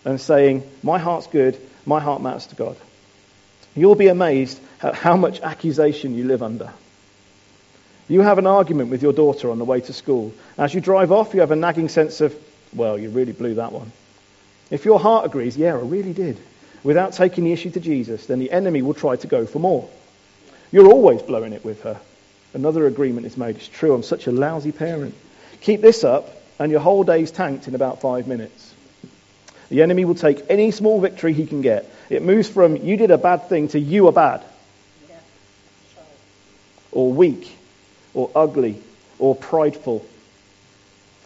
and 0.06 0.20
saying, 0.20 0.70
my 0.82 1.00
heart's 1.00 1.28
good, 1.28 1.60
my 1.86 2.00
heart 2.00 2.22
matters 2.22 2.48
to 2.48 2.56
God. 2.56 2.76
You'll 3.76 3.96
be 3.96 4.08
amazed 4.08 4.60
at 4.82 4.96
how 4.96 5.16
much 5.16 5.42
accusation 5.42 6.16
you 6.16 6.26
live 6.26 6.44
under. 6.44 6.74
You 8.10 8.22
have 8.22 8.38
an 8.38 8.48
argument 8.48 8.90
with 8.90 9.02
your 9.02 9.14
daughter 9.14 9.50
on 9.50 9.60
the 9.60 9.66
way 9.66 9.82
to 9.82 9.94
school. 9.94 10.34
As 10.58 10.74
you 10.74 10.82
drive 10.82 11.12
off, 11.12 11.34
you 11.34 11.40
have 11.40 11.52
a 11.52 11.56
nagging 11.56 11.90
sense 11.90 12.22
of, 12.22 12.36
well, 12.74 12.98
you 12.98 13.10
really 13.10 13.32
blew 13.32 13.56
that 13.56 13.72
one. 13.72 13.92
If 14.70 14.86
your 14.86 15.00
heart 15.00 15.26
agrees, 15.26 15.56
yeah, 15.56 15.74
I 15.74 15.80
really 15.80 16.14
did, 16.14 16.38
without 16.84 17.14
taking 17.14 17.44
the 17.44 17.54
issue 17.54 17.72
to 17.72 17.80
Jesus, 17.80 18.26
then 18.26 18.40
the 18.40 18.52
enemy 18.52 18.82
will 18.82 18.94
try 18.94 19.16
to 19.16 19.28
go 19.28 19.46
for 19.46 19.60
more. 19.60 19.90
You're 20.72 20.92
always 20.92 21.22
blowing 21.22 21.54
it 21.54 21.64
with 21.64 21.84
her. 21.84 22.00
Another 22.54 22.88
agreement 22.88 23.26
is 23.26 23.38
made. 23.38 23.56
It's 23.56 23.68
true, 23.68 23.94
I'm 23.94 24.04
such 24.04 24.28
a 24.28 24.32
lousy 24.32 24.72
parent. 24.72 25.16
Keep 25.62 25.82
this 25.82 26.04
up, 26.04 26.30
and 26.60 26.72
your 26.72 26.82
whole 26.82 27.04
day's 27.04 27.32
tanked 27.32 27.68
in 27.68 27.76
about 27.76 28.02
five 28.02 28.28
minutes. 28.28 28.74
The 29.70 29.82
enemy 29.82 30.06
will 30.06 30.16
take 30.16 30.44
any 30.50 30.72
small 30.72 31.00
victory 31.00 31.34
he 31.34 31.46
can 31.46 31.62
get. 31.62 31.90
It 32.10 32.22
moves 32.22 32.50
from 32.50 32.78
you 32.78 32.98
did 32.98 33.12
a 33.12 33.18
bad 33.18 33.50
thing 33.50 33.70
to 33.70 33.80
you 33.80 34.08
are 34.08 34.12
bad, 34.12 34.44
or 36.92 37.12
weak, 37.12 37.58
or 38.14 38.30
ugly, 38.36 38.82
or 39.20 39.36
prideful. 39.36 40.06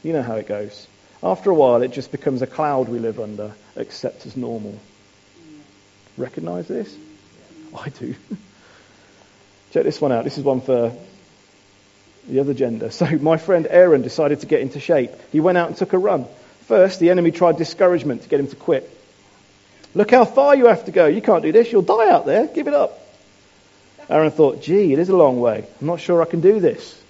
You 0.03 0.13
know 0.13 0.21
how 0.21 0.35
it 0.35 0.47
goes. 0.47 0.87
After 1.23 1.49
a 1.49 1.53
while, 1.53 1.81
it 1.81 1.91
just 1.91 2.11
becomes 2.11 2.41
a 2.41 2.47
cloud 2.47 2.89
we 2.89 2.99
live 2.99 3.19
under, 3.19 3.53
accept 3.75 4.25
as 4.25 4.37
normal. 4.37 4.79
Recognize 6.17 6.67
this? 6.67 6.95
I 7.77 7.89
do. 7.89 8.15
Check 9.71 9.83
this 9.83 9.99
one 9.99 10.11
out. 10.11 10.23
This 10.23 10.37
is 10.37 10.43
one 10.43 10.61
for 10.61 10.95
the 12.27 12.39
other 12.39 12.53
gender. 12.53 12.89
So, 12.91 13.05
my 13.05 13.37
friend 13.37 13.67
Aaron 13.69 14.01
decided 14.01 14.41
to 14.41 14.45
get 14.45 14.61
into 14.61 14.79
shape. 14.79 15.11
He 15.31 15.39
went 15.39 15.57
out 15.57 15.67
and 15.67 15.77
took 15.77 15.93
a 15.93 15.97
run. 15.97 16.25
First, 16.65 16.99
the 16.99 17.09
enemy 17.09 17.31
tried 17.31 17.57
discouragement 17.57 18.23
to 18.23 18.29
get 18.29 18.39
him 18.39 18.47
to 18.47 18.55
quit. 18.55 18.89
Look 19.95 20.11
how 20.11 20.25
far 20.25 20.55
you 20.55 20.67
have 20.67 20.85
to 20.85 20.91
go. 20.91 21.07
You 21.07 21.21
can't 21.21 21.41
do 21.41 21.51
this. 21.51 21.71
You'll 21.71 21.81
die 21.81 22.09
out 22.11 22.25
there. 22.25 22.47
Give 22.47 22.67
it 22.67 22.73
up. 22.73 23.06
Aaron 24.09 24.31
thought, 24.31 24.61
gee, 24.61 24.93
it 24.93 24.99
is 24.99 25.09
a 25.09 25.15
long 25.15 25.39
way. 25.39 25.67
I'm 25.81 25.87
not 25.87 25.99
sure 25.99 26.21
I 26.21 26.25
can 26.25 26.41
do 26.41 26.59
this. 26.59 27.01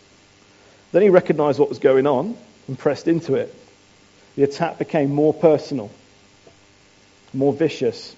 Then 0.92 1.02
he 1.02 1.10
recognized 1.10 1.60
what 1.60 1.70
was 1.70 1.80
going 1.80 2.08
on 2.08 2.36
and 2.68 2.78
pressed 2.78 3.08
into 3.08 3.36
it 3.36 3.54
the 4.38 4.44
attack 4.44 4.78
became 4.78 5.14
more 5.14 5.34
personal, 5.34 5.90
more 7.34 7.52
vicious. 7.52 8.16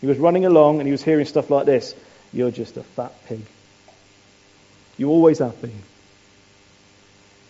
He 0.00 0.08
was 0.08 0.18
running 0.18 0.44
along 0.44 0.80
and 0.80 0.86
he 0.86 0.90
was 0.90 1.02
hearing 1.02 1.24
stuff 1.26 1.48
like 1.48 1.64
this 1.64 1.94
You're 2.32 2.50
just 2.50 2.76
a 2.76 2.82
fat 2.82 3.14
pig. 3.26 3.42
You 4.98 5.08
always 5.08 5.38
have 5.38 5.62
been. 5.62 5.82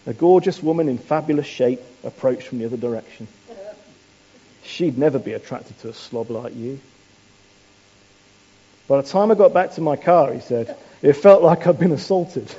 A 0.07 0.13
gorgeous 0.13 0.63
woman 0.63 0.89
in 0.89 0.99
fabulous 0.99 1.47
shape 1.47 1.81
approached 2.05 2.47
from 2.47 2.59
the 2.59 2.67
other 2.67 2.77
direction. 2.77 3.27
She'd 4.65 4.99
never 4.99 5.19
be 5.19 5.33
attracted 5.33 5.79
to 5.81 5.89
a 5.89 5.95
slob 5.95 6.31
like 6.31 6.55
you. 6.55 6.79
By 8.91 9.01
the 9.01 9.07
time 9.07 9.31
I 9.31 9.37
got 9.37 9.55
back 9.55 9.75
to 9.75 9.81
my 9.81 9.95
car, 9.95 10.33
he 10.35 10.41
said, 10.41 10.77
it 11.01 11.13
felt 11.13 11.45
like 11.45 11.65
I'd 11.65 11.79
been 11.79 11.93
assaulted. 11.93 12.53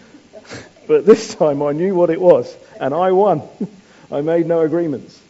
but 0.86 1.04
this 1.04 1.34
time 1.34 1.60
I 1.60 1.72
knew 1.72 1.92
what 1.92 2.08
it 2.08 2.20
was, 2.20 2.56
and 2.78 2.94
I 2.94 3.10
won. 3.10 3.42
I 4.12 4.20
made 4.20 4.46
no 4.46 4.60
agreements. 4.60 5.20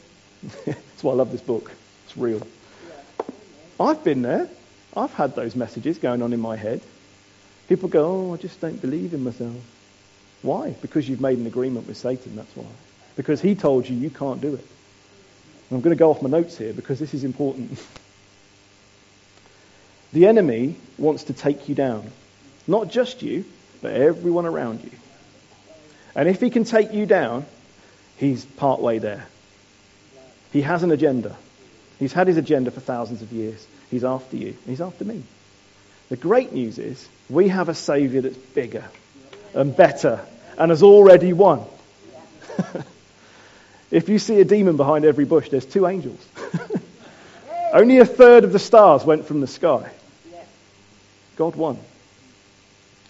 That's 0.64 1.02
why 1.02 1.10
I 1.10 1.16
love 1.16 1.32
this 1.32 1.40
book. 1.40 1.72
It's 2.04 2.16
real. 2.16 2.46
I've 3.80 4.04
been 4.04 4.22
there. 4.22 4.48
I've 4.96 5.12
had 5.12 5.34
those 5.34 5.56
messages 5.56 5.98
going 5.98 6.22
on 6.22 6.32
in 6.32 6.38
my 6.38 6.54
head. 6.54 6.80
People 7.68 7.88
go, 7.88 8.28
oh, 8.28 8.34
I 8.34 8.36
just 8.36 8.60
don't 8.60 8.80
believe 8.80 9.12
in 9.12 9.24
myself. 9.24 9.56
Why? 10.42 10.70
Because 10.70 11.08
you've 11.08 11.20
made 11.20 11.38
an 11.38 11.48
agreement 11.48 11.88
with 11.88 11.96
Satan, 11.96 12.36
that's 12.36 12.54
why. 12.54 12.66
Because 13.16 13.40
he 13.40 13.56
told 13.56 13.88
you 13.88 13.96
you 13.96 14.10
can't 14.10 14.40
do 14.40 14.54
it. 14.54 14.66
I'm 15.72 15.80
going 15.80 15.96
to 15.96 15.98
go 15.98 16.12
off 16.12 16.22
my 16.22 16.30
notes 16.30 16.56
here 16.56 16.72
because 16.72 17.00
this 17.00 17.12
is 17.12 17.24
important. 17.24 17.84
The 20.12 20.26
enemy 20.26 20.76
wants 20.98 21.24
to 21.24 21.32
take 21.32 21.68
you 21.68 21.74
down. 21.74 22.10
Not 22.66 22.90
just 22.90 23.22
you, 23.22 23.44
but 23.82 23.92
everyone 23.92 24.46
around 24.46 24.84
you. 24.84 24.90
And 26.14 26.28
if 26.28 26.40
he 26.40 26.50
can 26.50 26.64
take 26.64 26.92
you 26.92 27.06
down, 27.06 27.46
he's 28.16 28.44
partway 28.44 28.98
there. 28.98 29.26
He 30.52 30.62
has 30.62 30.82
an 30.82 30.90
agenda. 30.90 31.36
He's 31.98 32.12
had 32.12 32.26
his 32.26 32.36
agenda 32.36 32.70
for 32.70 32.80
thousands 32.80 33.22
of 33.22 33.32
years. 33.32 33.64
He's 33.90 34.04
after 34.04 34.36
you. 34.36 34.56
He's 34.66 34.80
after 34.80 35.04
me. 35.04 35.22
The 36.08 36.16
great 36.16 36.52
news 36.52 36.78
is 36.78 37.08
we 37.28 37.48
have 37.48 37.68
a 37.68 37.74
Saviour 37.74 38.22
that's 38.22 38.36
bigger 38.36 38.84
and 39.54 39.76
better 39.76 40.20
and 40.58 40.70
has 40.70 40.82
already 40.82 41.32
won. 41.32 41.64
if 43.90 44.08
you 44.08 44.18
see 44.18 44.40
a 44.40 44.44
demon 44.44 44.76
behind 44.76 45.04
every 45.04 45.24
bush, 45.24 45.50
there's 45.50 45.66
two 45.66 45.86
angels. 45.86 46.20
Only 47.72 47.98
a 47.98 48.04
third 48.04 48.42
of 48.42 48.52
the 48.52 48.58
stars 48.58 49.04
went 49.04 49.26
from 49.26 49.40
the 49.40 49.46
sky. 49.46 49.90
God 51.40 51.56
won. 51.56 51.78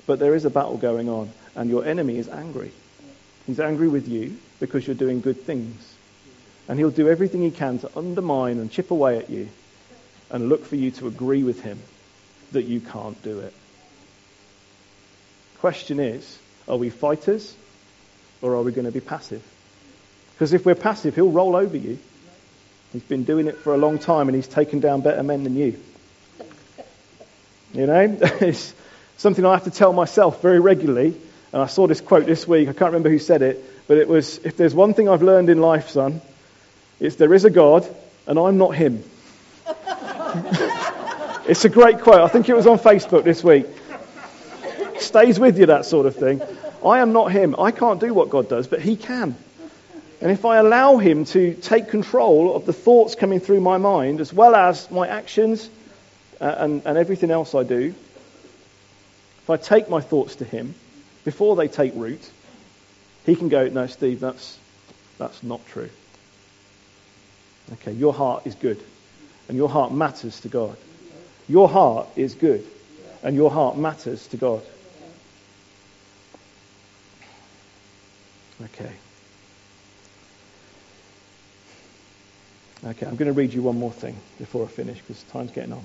But 0.07 0.21
there 0.21 0.37
is 0.37 0.45
a 0.45 0.51
battle 0.51 0.77
going 0.77 1.09
on, 1.09 1.33
and 1.57 1.69
your 1.69 1.85
enemy 1.85 2.17
is 2.17 2.29
angry. 2.29 2.71
He's 3.45 3.59
angry 3.59 3.89
with 3.89 4.07
you 4.07 4.39
because 4.61 4.87
you're 4.87 4.95
doing 4.95 5.21
good 5.21 5.43
things. 5.43 5.95
And 6.69 6.79
he'll 6.79 6.93
do 6.93 7.09
everything 7.09 7.43
he 7.43 7.51
can 7.51 7.81
to 7.81 7.91
undermine 7.99 8.61
and 8.61 8.71
chip 8.71 8.93
away 8.93 9.19
at 9.19 9.31
you 9.31 9.49
and 10.31 10.49
look 10.49 10.65
for 10.65 10.77
you 10.77 10.93
to 10.93 11.09
agree 11.09 11.43
with 11.43 11.63
him 11.63 11.81
that 12.53 12.67
you 12.67 12.81
can't 12.81 13.21
do 13.25 13.41
it. 13.41 13.53
Question 15.59 15.99
is, 15.99 16.39
are 16.69 16.77
we 16.77 16.89
fighters 16.89 17.57
or 18.43 18.55
are 18.55 18.63
we 18.63 18.71
going 18.71 18.85
to 18.85 18.93
be 18.93 19.01
passive? 19.01 19.43
Because 20.35 20.53
if 20.53 20.65
we're 20.65 20.77
passive, 20.77 21.17
he'll 21.17 21.33
roll 21.33 21.57
over 21.57 21.77
you. 21.77 21.99
He's 22.93 23.03
been 23.03 23.25
doing 23.25 23.49
it 23.49 23.57
for 23.57 23.75
a 23.75 23.77
long 23.77 23.99
time 23.99 24.29
and 24.29 24.37
he's 24.37 24.47
taken 24.47 24.79
down 24.79 25.01
better 25.01 25.25
men 25.25 25.43
than 25.43 25.57
you. 25.57 25.81
You 27.73 27.87
know, 27.87 28.19
it's 28.41 28.75
something 29.17 29.45
I 29.45 29.53
have 29.53 29.65
to 29.65 29.71
tell 29.71 29.93
myself 29.93 30.43
very 30.43 30.61
regularly. 30.61 31.17
And 31.53 31.63
I 31.63 31.67
saw 31.67 31.87
this 31.87 32.01
quote 32.01 32.27
this 32.27 32.47
week. 32.47 32.69
I 32.69 32.73
can't 32.73 32.93
remember 32.93 33.11
who 33.11 33.19
said 33.19 33.43
it, 33.43 33.65
but 33.87 33.99
it 33.99 34.09
was 34.09 34.39
if 34.39 34.57
there's 34.57 34.75
one 34.75 34.95
thing 34.95 35.09
I've 35.09 35.23
learned 35.23 35.51
in 35.51 35.61
life, 35.61 35.91
son, 35.91 36.21
it's 36.99 37.17
there 37.17 37.33
is 37.35 37.45
a 37.45 37.51
God 37.51 37.87
and 38.27 38.39
I'm 38.39 38.59
not 38.59 38.75
him. 38.75 39.03
it's 41.47 41.65
a 41.65 41.69
great 41.69 42.01
quote. 42.01 42.21
I 42.21 42.29
think 42.29 42.49
it 42.49 42.55
was 42.55 42.67
on 42.67 42.79
Facebook 42.79 43.25
this 43.25 43.43
week. 43.43 43.67
Stays 44.99 45.41
with 45.41 45.59
you, 45.59 45.67
that 45.67 45.87
sort 45.87 46.07
of 46.07 46.17
thing. 46.17 46.43
I 46.85 47.01
am 47.01 47.13
not 47.13 47.33
him. 47.33 47.57
I 47.59 47.71
can't 47.71 48.01
do 48.01 48.15
what 48.15 48.31
God 48.31 48.49
does, 48.49 48.67
but 48.69 48.81
he 48.81 48.97
can. 48.97 49.37
And 50.21 50.31
if 50.31 50.45
I 50.45 50.59
allow 50.59 50.99
him 50.99 51.25
to 51.27 51.55
take 51.55 51.89
control 51.89 52.55
of 52.55 52.67
the 52.67 52.73
thoughts 52.73 53.15
coming 53.15 53.41
through 53.41 53.61
my 53.61 53.79
mind, 53.79 54.21
as 54.21 54.33
well 54.33 54.55
as 54.55 54.91
my 54.91 55.09
actions 55.09 55.69
and, 56.41 56.83
and 56.85 56.99
everything 56.99 57.31
else 57.31 57.55
I 57.55 57.63
do, 57.63 57.95
if 59.43 59.51
I 59.51 59.57
take 59.57 59.89
my 59.89 60.01
thoughts 60.01 60.37
to 60.37 60.45
him 60.45 60.75
before 61.25 61.57
they 61.57 61.69
take 61.69 61.93
root, 61.95 62.29
he 63.27 63.37
can 63.37 63.49
go, 63.49 63.69
No, 63.69 63.87
Steve, 63.87 64.21
that's, 64.21 64.59
that's 65.19 65.43
not 65.43 65.65
true. 65.69 65.91
Okay, 67.75 67.93
your 67.93 68.13
heart 68.13 68.47
is 68.47 68.55
good, 68.55 68.83
and 69.49 69.57
your 69.57 69.69
heart 69.69 69.93
matters 69.93 70.41
to 70.41 70.49
God. 70.49 70.77
Your 71.49 71.69
heart 71.69 72.09
is 72.17 72.35
good, 72.35 72.67
and 73.23 73.37
your 73.37 73.51
heart 73.51 73.77
matters 73.77 74.27
to 74.29 74.37
God. 74.37 74.63
Okay. 78.63 78.93
Okay, 82.83 83.07
I'm 83.07 83.17
going 83.17 83.27
to 83.27 83.33
read 83.33 83.53
you 83.53 83.63
one 83.63 83.79
more 83.79 83.93
thing 83.93 84.17
before 84.39 84.65
I 84.65 84.69
finish 84.69 84.99
because 85.01 85.23
time's 85.25 85.51
getting 85.51 85.73
on. 85.73 85.85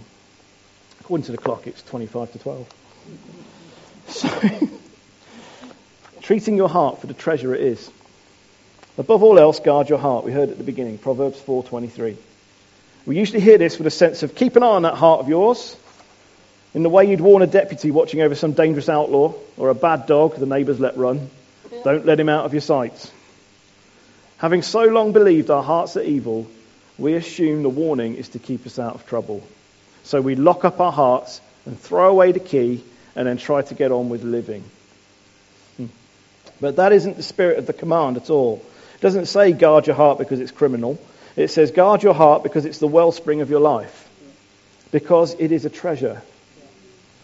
According 1.05 1.25
to 1.25 1.33
the 1.33 1.37
clock, 1.37 1.67
it's 1.67 1.83
25 1.83 2.31
to 2.31 2.39
12. 2.39 2.73
So, 4.07 4.29
treating 6.23 6.57
your 6.57 6.67
heart 6.67 6.99
for 6.99 7.05
the 7.05 7.13
treasure 7.13 7.53
it 7.53 7.61
is. 7.61 7.91
Above 8.97 9.21
all 9.21 9.37
else, 9.37 9.59
guard 9.59 9.87
your 9.87 9.99
heart. 9.99 10.25
We 10.25 10.31
heard 10.31 10.49
at 10.49 10.57
the 10.57 10.63
beginning, 10.63 10.97
Proverbs 10.97 11.39
4:23. 11.39 12.17
We 13.05 13.19
usually 13.19 13.39
hear 13.39 13.59
this 13.59 13.77
with 13.77 13.85
a 13.85 13.91
sense 13.91 14.23
of 14.23 14.33
keep 14.33 14.55
an 14.55 14.63
eye 14.63 14.65
on 14.65 14.81
that 14.81 14.95
heart 14.95 15.19
of 15.19 15.29
yours, 15.29 15.77
in 16.73 16.81
the 16.81 16.89
way 16.89 17.05
you'd 17.05 17.21
warn 17.21 17.43
a 17.43 17.47
deputy 17.47 17.91
watching 17.91 18.21
over 18.21 18.33
some 18.33 18.53
dangerous 18.53 18.89
outlaw 18.89 19.31
or 19.57 19.69
a 19.69 19.75
bad 19.75 20.07
dog 20.07 20.37
the 20.37 20.47
neighbours 20.47 20.79
let 20.79 20.97
run. 20.97 21.29
Don't 21.83 22.07
let 22.07 22.19
him 22.19 22.29
out 22.29 22.45
of 22.45 22.53
your 22.55 22.61
sight. 22.61 23.11
Having 24.37 24.63
so 24.63 24.85
long 24.85 25.13
believed 25.13 25.51
our 25.51 25.61
hearts 25.61 25.97
are 25.97 26.01
evil, 26.01 26.47
we 26.97 27.13
assume 27.13 27.61
the 27.61 27.69
warning 27.69 28.15
is 28.15 28.29
to 28.29 28.39
keep 28.39 28.65
us 28.65 28.79
out 28.79 28.95
of 28.95 29.05
trouble. 29.05 29.47
So 30.05 30.21
we 30.21 30.35
lock 30.35 30.63
up 30.63 30.79
our 30.79 30.91
hearts 30.91 31.41
and 31.65 31.79
throw 31.79 32.09
away 32.09 32.31
the 32.31 32.39
key 32.39 32.83
and 33.15 33.27
then 33.27 33.37
try 33.37 33.63
to 33.63 33.73
get 33.73 33.91
on 33.91 34.09
with 34.09 34.23
living. 34.23 34.63
Hmm. 35.77 35.87
But 36.61 36.75
that 36.77 36.93
isn't 36.93 37.17
the 37.17 37.23
spirit 37.23 37.57
of 37.57 37.65
the 37.65 37.73
command 37.73 38.17
at 38.17 38.29
all. 38.29 38.63
It 38.93 39.01
doesn't 39.01 39.25
say 39.25 39.51
guard 39.51 39.87
your 39.87 39.95
heart 39.95 40.19
because 40.19 40.39
it's 40.39 40.51
criminal. 40.51 40.99
It 41.35 41.49
says 41.49 41.71
guard 41.71 42.03
your 42.03 42.13
heart 42.13 42.43
because 42.43 42.65
it's 42.65 42.77
the 42.77 42.87
wellspring 42.87 43.41
of 43.41 43.49
your 43.49 43.59
life. 43.59 44.07
Because 44.91 45.35
it 45.39 45.51
is 45.51 45.65
a 45.65 45.69
treasure. 45.69 46.21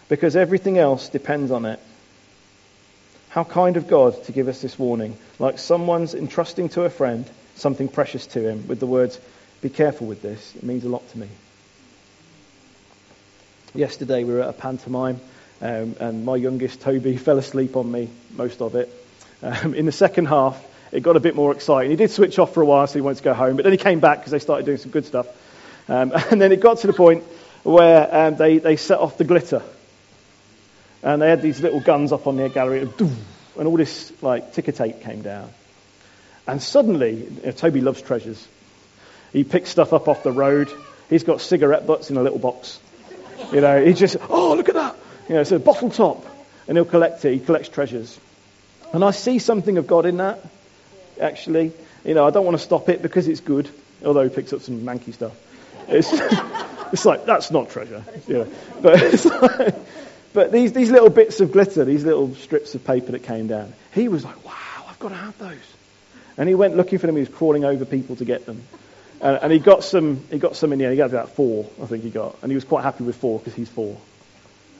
Because 0.10 0.36
everything 0.36 0.78
else 0.78 1.08
depends 1.08 1.52
on 1.52 1.66
it. 1.66 1.80
How 3.30 3.44
kind 3.44 3.78
of 3.78 3.88
God 3.88 4.24
to 4.26 4.32
give 4.32 4.48
us 4.50 4.62
this 4.62 4.78
warning, 4.78 5.18
like 5.40 5.58
someone's 5.58 6.14
entrusting 6.14 6.70
to 6.70 6.84
a 6.84 6.90
friend 6.90 7.30
something 7.56 7.88
precious 7.88 8.26
to 8.28 8.50
him 8.50 8.68
with 8.68 8.80
the 8.80 8.88
words, 8.88 9.20
be 9.62 9.70
careful 9.70 10.08
with 10.08 10.22
this. 10.22 10.56
It 10.56 10.64
means 10.64 10.84
a 10.84 10.90
lot 10.90 11.08
to 11.12 11.20
me. 11.20 11.28
Yesterday 13.74 14.26
we 14.26 14.34
were 14.34 14.42
at 14.42 14.50
a 14.50 14.54
pantomime, 14.54 15.22
um, 15.62 15.96
and 16.02 16.26
my 16.26 16.36
youngest, 16.36 16.82
Toby, 16.82 17.16
fell 17.28 17.38
asleep 17.38 17.78
on 17.78 17.90
me, 17.90 18.10
most 18.36 18.62
of 18.62 18.76
it. 18.76 18.90
Um, 19.42 19.74
in 19.74 19.86
the 19.86 19.94
second 19.94 20.26
half, 20.26 20.62
it 20.92 21.04
got 21.04 21.16
a 21.16 21.22
bit 21.22 21.36
more 21.36 21.54
exciting. 21.54 21.90
He 21.90 21.96
did 21.96 22.12
switch 22.12 22.38
off 22.38 22.54
for 22.54 22.62
a 22.62 22.66
while, 22.66 22.86
so 22.88 22.96
he 22.96 23.02
wanted 23.02 23.20
to 23.20 23.24
go 23.24 23.34
home, 23.34 23.56
but 23.56 23.64
then 23.64 23.72
he 23.72 23.78
came 23.78 24.02
back 24.02 24.20
because 24.20 24.32
they 24.32 24.40
started 24.40 24.66
doing 24.66 24.78
some 24.78 24.92
good 24.92 25.06
stuff. 25.06 25.28
Um, 25.88 26.12
and 26.32 26.42
then 26.42 26.52
it 26.52 26.60
got 26.60 26.80
to 26.80 26.88
the 26.88 26.94
point 26.94 27.24
where 27.64 28.28
um, 28.28 28.36
they, 28.36 28.58
they 28.58 28.76
set 28.76 29.00
off 29.00 29.18
the 29.18 29.24
glitter. 29.24 29.62
And 31.02 31.22
they 31.22 31.30
had 31.30 31.42
these 31.42 31.62
little 31.62 31.80
guns 31.80 32.12
up 32.12 32.28
on 32.28 32.36
their 32.36 32.50
gallery, 32.50 32.82
and 32.82 33.68
all 33.68 33.78
this 33.78 34.12
like 34.22 34.54
ticker 34.54 34.74
tape 34.74 35.02
came 35.02 35.22
down. 35.22 35.50
And 36.46 36.62
suddenly, 36.62 37.24
you 37.24 37.42
know, 37.46 37.52
Toby 37.52 37.80
loves 37.80 38.02
treasures. 38.02 38.46
He 39.32 39.46
picks 39.46 39.70
stuff 39.70 39.94
up 39.94 40.10
off 40.10 40.24
the 40.24 40.32
road. 40.32 40.70
He's 41.10 41.24
got 41.24 41.40
cigarette 41.40 41.88
butts 41.88 42.10
in 42.10 42.18
a 42.18 42.22
little 42.22 42.38
box. 42.38 42.80
You 43.52 43.62
know, 43.62 43.84
he 43.84 43.94
just, 43.94 44.18
oh, 44.30 44.54
look 44.56 44.70
at 44.70 44.76
that. 44.76 44.96
You 45.28 45.36
know, 45.36 45.42
it's 45.42 45.52
a 45.52 45.60
bottle 45.60 45.90
top. 45.90 46.26
And 46.68 46.78
he'll 46.78 46.86
collect 46.86 47.24
it. 47.26 47.34
He 47.34 47.40
collects 47.40 47.70
treasures. 47.70 48.20
And 48.94 49.04
I 49.04 49.12
see 49.12 49.40
something 49.40 49.78
of 49.78 49.88
God 49.88 50.06
in 50.06 50.18
that, 50.18 50.40
actually. 51.20 51.72
You 52.06 52.14
know, 52.14 52.26
I 52.26 52.30
don't 52.32 52.46
want 52.46 52.58
to 52.58 52.64
stop 52.64 52.90
it 52.90 53.02
because 53.02 53.28
it's 53.28 53.40
good, 53.40 53.70
although 54.06 54.24
he 54.24 54.30
picks 54.30 54.54
up 54.54 54.62
some 54.62 54.82
manky 54.82 55.14
stuff. 55.14 55.34
It's, 55.88 56.10
it's 56.94 57.06
like, 57.06 57.26
that's 57.26 57.52
not 57.52 57.70
treasure. 57.70 58.04
You 58.28 58.34
know. 58.34 58.48
But, 58.82 59.26
like, 59.60 59.76
but 60.34 60.52
these, 60.52 60.74
these 60.74 60.92
little 60.92 61.10
bits 61.10 61.40
of 61.42 61.52
glitter, 61.52 61.86
these 61.86 62.04
little 62.04 62.34
strips 62.36 62.76
of 62.76 62.86
paper 62.86 63.12
that 63.14 63.24
came 63.24 63.48
down, 63.48 63.74
he 63.94 64.08
was 64.08 64.24
like, 64.24 64.46
wow, 64.46 64.86
I've 64.88 65.00
got 65.00 65.10
to 65.10 65.16
have 65.16 65.38
those. 65.38 65.58
And 66.38 66.48
he 66.48 66.56
went 66.56 66.78
looking 66.78 67.00
for 67.00 67.08
them. 67.08 67.16
He 67.16 67.22
was 67.22 67.30
crawling 67.30 67.66
over 67.66 67.86
people 67.86 68.16
to 68.18 68.26
get 68.26 68.46
them. 68.46 68.64
And, 69.22 69.38
and 69.44 69.54
he 69.54 69.60
got 69.60 69.84
some. 69.84 70.24
He 70.32 70.40
got 70.40 70.56
some 70.56 70.74
in 70.74 70.80
the 70.80 70.86
end. 70.86 70.94
He 70.94 70.98
got 70.98 71.12
about 71.12 71.36
four, 71.36 71.70
I 71.82 71.86
think 71.86 72.04
he 72.04 72.10
got, 72.10 72.36
and 72.42 72.52
he 72.52 72.56
was 72.56 72.64
quite 72.64 72.84
happy 72.84 73.04
with 73.04 73.16
four 73.16 73.38
because 73.38 73.54
he's 73.54 73.70
four. 73.70 73.98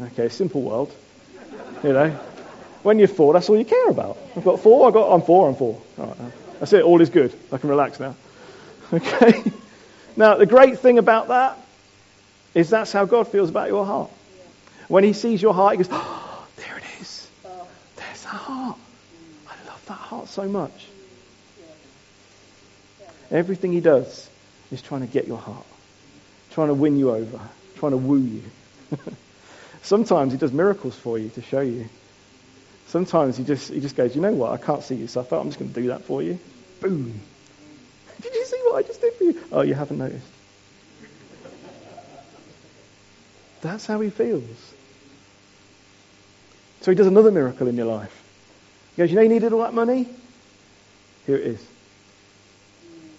Okay, 0.02 0.30
simple 0.30 0.64
world. 0.64 0.92
You 1.84 1.94
know, 1.94 2.10
when 2.82 2.98
you're 2.98 3.08
four, 3.08 3.34
that's 3.34 3.50
all 3.50 3.58
you 3.58 3.66
care 3.66 3.90
about. 3.90 4.18
I've 4.36 4.44
got 4.44 4.60
four. 4.60 4.88
I 4.88 4.92
got. 4.92 5.14
I'm 5.14 5.22
four. 5.22 5.48
I'm 5.48 5.56
four. 5.56 5.80
All 6.00 6.08
right, 6.08 6.32
that's 6.60 6.74
it. 6.74 6.84
All 6.84 7.00
is 7.02 7.12
good. 7.12 7.38
I 7.52 7.58
can 7.58 7.70
relax 7.70 8.00
now. 8.00 8.16
Okay. 8.94 9.42
Now 10.18 10.36
the 10.36 10.46
great 10.46 10.80
thing 10.80 10.98
about 10.98 11.30
that 11.30 11.58
is 12.54 12.70
that's 12.70 12.92
how 12.92 13.06
God 13.06 13.30
feels 13.30 13.50
about 13.50 13.70
your 13.70 13.86
heart. 13.86 14.12
When 14.90 15.06
He 15.06 15.14
sees 15.14 15.42
your 15.42 15.54
heart, 15.54 15.78
He 15.78 15.78
goes, 15.78 15.88
"Oh, 15.90 16.46
there 16.58 16.78
it 16.78 16.84
is. 17.00 17.30
There's 17.96 18.24
that 18.24 18.28
heart. 18.28 18.78
I 19.48 19.68
love 19.70 19.86
that 19.86 19.94
heart 19.94 20.28
so 20.28 20.50
much." 20.50 20.88
Everything 23.30 23.72
he 23.72 23.80
does 23.80 24.30
is 24.72 24.82
trying 24.82 25.02
to 25.02 25.08
get 25.08 25.28
your 25.28 25.38
heart, 25.38 25.66
trying 26.52 26.70
to 26.70 26.74
win 26.74 26.98
you 26.98 27.12
over, 27.12 27.40
trying 27.76 27.92
to 27.92 27.98
woo 27.98 28.20
you. 28.20 28.44
Sometimes 29.82 30.32
he 30.32 30.38
does 30.38 30.52
miracles 30.52 30.96
for 30.96 31.18
you 31.18 31.30
to 31.30 31.42
show 31.42 31.62
you. 31.62 31.90
Sometimes 32.88 33.38
he 33.38 33.44
just, 33.44 33.72
he 33.72 33.80
just 33.80 33.96
goes, 33.96 34.16
you 34.16 34.22
know 34.22 34.34
what, 34.34 34.52
I 34.52 34.58
can't 34.58 34.84
see 34.84 34.96
you 34.96 35.08
suffer. 35.08 35.36
I'm 35.36 35.48
just 35.48 35.60
going 35.60 35.74
to 35.74 35.82
do 35.82 35.88
that 35.88 36.04
for 36.04 36.22
you. 36.22 36.40
Boom. 36.82 37.20
Did 38.22 38.34
you 38.34 38.46
see 38.46 38.60
what 38.66 38.76
I 38.76 38.82
just 38.84 39.02
did 39.02 39.14
for 39.16 39.24
you? 39.24 39.44
Oh, 39.52 39.62
you 39.62 39.74
haven't 39.74 39.98
noticed. 39.98 40.28
That's 43.62 43.86
how 43.86 44.00
he 44.02 44.10
feels. 44.10 44.74
So 46.82 46.92
he 46.92 46.96
does 46.96 47.08
another 47.08 47.32
miracle 47.32 47.68
in 47.68 47.76
your 47.76 47.86
life. 47.86 48.16
He 48.96 49.02
goes, 49.02 49.10
you 49.10 49.16
know 49.16 49.22
you 49.22 49.30
needed 49.30 49.54
all 49.54 49.62
that 49.62 49.74
money? 49.74 50.08
Here 51.26 51.38
it 51.38 51.46
is 51.46 51.66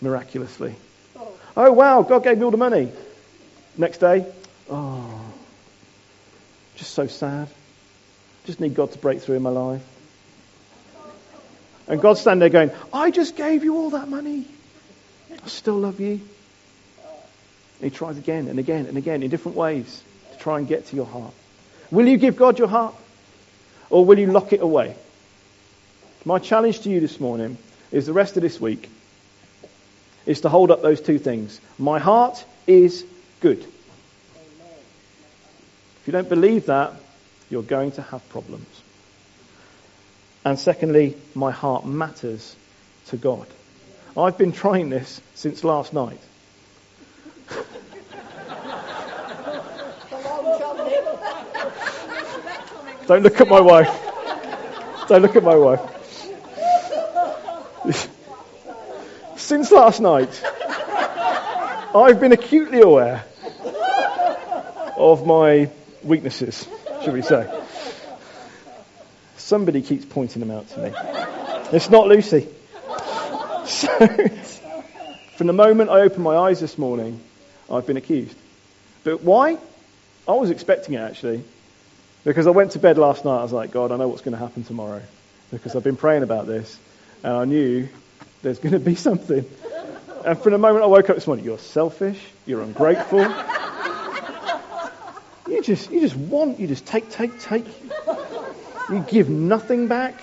miraculously. 0.02 0.74
Oh. 1.56 1.72
wow, 1.72 2.02
God 2.02 2.24
gave 2.24 2.38
me 2.38 2.44
all 2.44 2.50
the 2.50 2.56
money. 2.56 2.90
Next 3.76 3.98
day, 3.98 4.26
oh, 4.70 5.32
just 6.76 6.92
so 6.94 7.06
sad. 7.06 7.48
Just 8.44 8.60
need 8.60 8.74
God 8.74 8.92
to 8.92 8.98
break 8.98 9.20
through 9.22 9.36
in 9.36 9.42
my 9.42 9.50
life. 9.50 9.82
And 11.88 12.00
God's 12.00 12.20
standing 12.20 12.40
there 12.40 12.48
going, 12.48 12.70
I 12.92 13.10
just 13.10 13.36
gave 13.36 13.64
you 13.64 13.76
all 13.76 13.90
that 13.90 14.08
money. 14.08 14.46
I 15.30 15.48
still 15.48 15.78
love 15.78 16.00
you. 16.00 16.20
And 17.80 17.90
he 17.90 17.90
tries 17.90 18.18
again 18.18 18.48
and 18.48 18.58
again 18.58 18.86
and 18.86 18.96
again 18.96 19.22
in 19.22 19.30
different 19.30 19.56
ways 19.56 20.02
to 20.32 20.38
try 20.38 20.58
and 20.58 20.68
get 20.68 20.86
to 20.86 20.96
your 20.96 21.06
heart. 21.06 21.34
Will 21.90 22.06
you 22.06 22.16
give 22.16 22.36
God 22.36 22.58
your 22.58 22.68
heart? 22.68 22.94
Or 23.90 24.04
will 24.04 24.18
you 24.18 24.28
lock 24.28 24.52
it 24.52 24.62
away? 24.62 24.96
My 26.24 26.38
challenge 26.38 26.80
to 26.80 26.90
you 26.90 27.00
this 27.00 27.20
morning 27.20 27.58
is 27.90 28.06
the 28.06 28.12
rest 28.12 28.36
of 28.36 28.42
this 28.42 28.60
week 28.60 28.88
is 30.26 30.42
to 30.42 30.48
hold 30.48 30.70
up 30.70 30.82
those 30.82 31.00
two 31.00 31.18
things. 31.18 31.60
My 31.78 31.98
heart 31.98 32.44
is 32.66 33.04
good. 33.40 33.58
If 36.02 36.06
you 36.06 36.12
don't 36.12 36.28
believe 36.28 36.66
that, 36.66 36.94
you're 37.50 37.62
going 37.62 37.92
to 37.92 38.02
have 38.02 38.28
problems. 38.30 38.66
And 40.44 40.58
secondly, 40.58 41.16
my 41.34 41.52
heart 41.52 41.86
matters 41.86 42.56
to 43.06 43.16
God. 43.16 43.46
I've 44.16 44.36
been 44.36 44.52
trying 44.52 44.90
this 44.90 45.20
since 45.34 45.62
last 45.64 45.92
night. 45.92 46.20
Don't 53.06 53.22
look 53.22 53.40
at 53.40 53.48
my 53.48 53.60
wife. 53.60 53.88
Don't 55.08 55.22
look 55.22 55.36
at 55.36 55.42
my 55.42 55.56
wife. 55.56 55.80
since 59.42 59.72
last 59.72 60.00
night, 60.00 60.42
I've 61.94 62.20
been 62.20 62.32
acutely 62.32 62.80
aware 62.80 63.24
of 64.96 65.26
my 65.26 65.68
weaknesses, 66.02 66.66
shall 67.02 67.12
we 67.12 67.22
say. 67.22 67.46
Somebody 69.36 69.82
keeps 69.82 70.04
pointing 70.04 70.40
them 70.40 70.50
out 70.50 70.68
to 70.68 70.80
me. 70.80 70.92
It's 71.72 71.90
not 71.90 72.06
Lucy. 72.06 72.48
So, 73.66 73.88
from 75.36 75.46
the 75.48 75.52
moment 75.52 75.90
I 75.90 76.00
opened 76.02 76.22
my 76.22 76.36
eyes 76.36 76.60
this 76.60 76.78
morning, 76.78 77.20
I've 77.70 77.86
been 77.86 77.96
accused. 77.96 78.36
But 79.04 79.22
why? 79.22 79.58
I 80.28 80.32
was 80.32 80.50
expecting 80.50 80.94
it 80.94 80.98
actually. 80.98 81.42
Because 82.24 82.46
I 82.46 82.50
went 82.50 82.72
to 82.72 82.78
bed 82.78 82.98
last 82.98 83.24
night, 83.24 83.40
I 83.40 83.42
was 83.42 83.52
like, 83.52 83.72
God, 83.72 83.90
I 83.90 83.96
know 83.96 84.06
what's 84.06 84.22
going 84.22 84.32
to 84.32 84.38
happen 84.38 84.62
tomorrow. 84.62 85.02
Because 85.50 85.74
I've 85.74 85.82
been 85.82 85.96
praying 85.96 86.22
about 86.22 86.46
this, 86.46 86.78
and 87.24 87.32
I 87.32 87.44
knew 87.44 87.88
there's 88.42 88.58
going 88.58 88.72
to 88.72 88.80
be 88.80 88.94
something. 88.94 89.44
And 90.24 90.38
from 90.38 90.52
the 90.52 90.58
moment 90.58 90.84
I 90.84 90.86
woke 90.86 91.10
up 91.10 91.16
this 91.16 91.26
morning, 91.26 91.44
you're 91.44 91.58
selfish, 91.58 92.20
you're 92.46 92.62
ungrateful. 92.62 93.20
You 95.48 95.62
just, 95.62 95.90
you 95.90 96.00
just 96.00 96.16
want, 96.16 96.60
you 96.60 96.66
just 96.66 96.86
take, 96.86 97.10
take, 97.10 97.40
take. 97.40 97.66
You 98.90 99.04
give 99.08 99.28
nothing 99.28 99.88
back. 99.88 100.14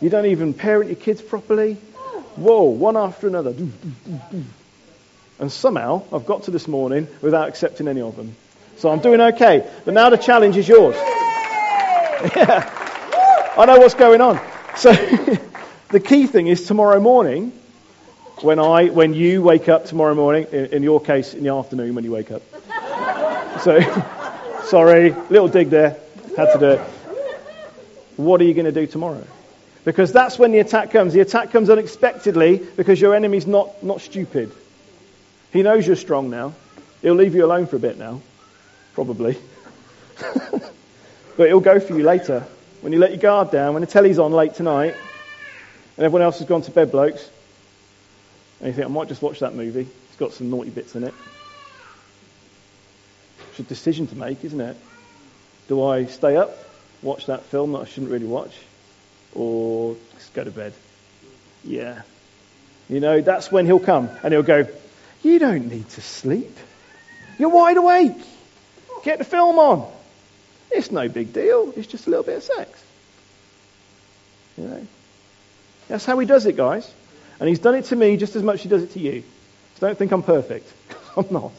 You 0.00 0.10
don't 0.10 0.26
even 0.26 0.54
parent 0.54 0.90
your 0.90 0.96
kids 0.96 1.22
properly. 1.22 1.74
Whoa, 2.36 2.64
one 2.64 2.96
after 2.96 3.26
another. 3.28 3.54
And 5.38 5.52
somehow 5.52 6.02
I've 6.12 6.26
got 6.26 6.44
to 6.44 6.50
this 6.50 6.68
morning 6.68 7.08
without 7.20 7.48
accepting 7.48 7.88
any 7.88 8.00
of 8.00 8.16
them. 8.16 8.36
So 8.78 8.90
I'm 8.90 9.00
doing 9.00 9.20
okay. 9.20 9.68
But 9.84 9.94
now 9.94 10.10
the 10.10 10.18
challenge 10.18 10.56
is 10.56 10.68
yours. 10.68 10.96
Yeah. 12.34 13.52
I 13.58 13.66
know 13.66 13.78
what's 13.78 13.94
going 13.94 14.22
on. 14.22 14.40
So 14.74 14.90
the 15.90 16.00
key 16.00 16.26
thing 16.26 16.48
is 16.48 16.66
tomorrow 16.66 17.00
morning, 17.00 17.52
when 18.40 18.58
I, 18.58 18.86
when 18.86 19.14
you 19.14 19.42
wake 19.42 19.68
up 19.68 19.86
tomorrow 19.86 20.14
morning, 20.14 20.46
in, 20.52 20.66
in 20.66 20.82
your 20.82 21.00
case, 21.00 21.34
in 21.34 21.44
the 21.44 21.52
afternoon 21.52 21.94
when 21.94 22.04
you 22.04 22.12
wake 22.12 22.30
up. 22.30 22.42
So, 23.62 23.80
sorry, 24.64 25.12
little 25.30 25.48
dig 25.48 25.70
there. 25.70 25.96
Had 26.36 26.52
to 26.52 26.58
do 26.58 26.70
it. 26.70 26.80
What 28.16 28.40
are 28.40 28.44
you 28.44 28.54
going 28.54 28.66
to 28.66 28.72
do 28.72 28.86
tomorrow? 28.86 29.24
Because 29.84 30.12
that's 30.12 30.38
when 30.38 30.52
the 30.52 30.58
attack 30.58 30.90
comes. 30.90 31.12
The 31.12 31.20
attack 31.20 31.52
comes 31.52 31.70
unexpectedly 31.70 32.58
because 32.76 33.00
your 33.00 33.14
enemy's 33.14 33.46
not, 33.46 33.82
not 33.82 34.00
stupid. 34.00 34.52
He 35.52 35.62
knows 35.62 35.86
you're 35.86 35.96
strong 35.96 36.28
now. 36.28 36.54
He'll 37.02 37.14
leave 37.14 37.34
you 37.34 37.44
alone 37.44 37.66
for 37.66 37.76
a 37.76 37.78
bit 37.78 37.96
now, 37.96 38.20
probably. 38.94 39.38
but 41.36 41.46
he'll 41.46 41.60
go 41.60 41.78
for 41.78 41.96
you 41.96 42.02
later. 42.02 42.44
When 42.80 42.92
you 42.92 42.98
let 42.98 43.10
your 43.10 43.20
guard 43.20 43.50
down, 43.50 43.74
when 43.74 43.80
the 43.80 43.86
telly's 43.86 44.18
on 44.18 44.32
late 44.32 44.54
tonight, 44.54 44.96
and 45.96 46.04
everyone 46.04 46.22
else 46.22 46.38
has 46.38 46.48
gone 46.48 46.62
to 46.62 46.70
bed, 46.70 46.90
blokes, 46.90 47.28
and 48.60 48.68
you 48.68 48.74
think, 48.74 48.86
I 48.86 48.90
might 48.90 49.08
just 49.08 49.22
watch 49.22 49.40
that 49.40 49.54
movie. 49.54 49.88
It's 50.08 50.16
got 50.18 50.32
some 50.32 50.50
naughty 50.50 50.70
bits 50.70 50.94
in 50.94 51.04
it. 51.04 51.14
It's 53.50 53.60
a 53.60 53.62
decision 53.62 54.06
to 54.08 54.16
make, 54.16 54.44
isn't 54.44 54.60
it? 54.60 54.76
Do 55.68 55.82
I 55.84 56.06
stay 56.06 56.36
up, 56.36 56.56
watch 57.02 57.26
that 57.26 57.42
film 57.44 57.72
that 57.72 57.80
I 57.80 57.84
shouldn't 57.86 58.12
really 58.12 58.26
watch, 58.26 58.54
or 59.34 59.96
just 60.14 60.32
go 60.34 60.44
to 60.44 60.50
bed? 60.50 60.72
Yeah. 61.64 62.02
You 62.88 63.00
know, 63.00 63.20
that's 63.20 63.50
when 63.50 63.66
he'll 63.66 63.80
come 63.80 64.08
and 64.22 64.32
he'll 64.32 64.42
go, 64.42 64.68
You 65.22 65.38
don't 65.38 65.68
need 65.68 65.88
to 65.90 66.00
sleep. 66.00 66.56
You're 67.38 67.50
wide 67.50 67.76
awake. 67.76 68.16
Get 69.02 69.18
the 69.18 69.24
film 69.24 69.58
on. 69.58 69.90
It's 70.70 70.90
no 70.90 71.08
big 71.08 71.32
deal. 71.32 71.72
It's 71.76 71.86
just 71.86 72.06
a 72.06 72.10
little 72.10 72.24
bit 72.24 72.38
of 72.38 72.42
sex. 72.42 72.84
You 74.56 74.64
know? 74.64 74.86
That's 75.88 76.04
how 76.04 76.18
he 76.18 76.26
does 76.26 76.46
it, 76.46 76.56
guys. 76.56 76.92
And 77.38 77.48
he's 77.48 77.58
done 77.58 77.74
it 77.74 77.86
to 77.86 77.96
me 77.96 78.16
just 78.16 78.36
as 78.36 78.42
much 78.42 78.56
as 78.56 78.62
he 78.62 78.68
does 78.68 78.82
it 78.82 78.92
to 78.92 79.00
you. 79.00 79.22
So 79.76 79.86
don't 79.86 79.98
think 79.98 80.12
I'm 80.12 80.22
perfect. 80.22 80.72
I'm 81.16 81.26
not. 81.30 81.52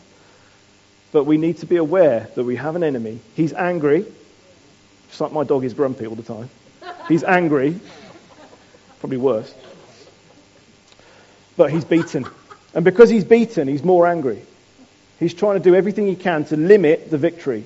But 1.11 1.25
we 1.25 1.37
need 1.37 1.57
to 1.59 1.65
be 1.65 1.77
aware 1.77 2.29
that 2.35 2.43
we 2.43 2.55
have 2.55 2.75
an 2.75 2.83
enemy. 2.83 3.19
He's 3.35 3.53
angry. 3.53 4.05
Just 5.09 5.21
like 5.21 5.31
my 5.31 5.43
dog 5.43 5.63
is 5.63 5.73
grumpy 5.73 6.05
all 6.05 6.15
the 6.15 6.23
time. 6.23 6.49
He's 7.07 7.23
angry. 7.23 7.79
Probably 8.99 9.17
worse. 9.17 9.53
But 11.55 11.71
he's 11.71 11.85
beaten. 11.85 12.25
And 12.73 12.83
because 12.83 13.09
he's 13.09 13.23
beaten, 13.23 13.67
he's 13.67 13.83
more 13.83 14.05
angry. 14.05 14.41
He's 15.19 15.33
trying 15.33 15.55
to 15.55 15.63
do 15.63 15.73
everything 15.73 16.07
he 16.07 16.15
can 16.15 16.45
to 16.45 16.57
limit 16.57 17.09
the 17.09 17.17
victory 17.17 17.63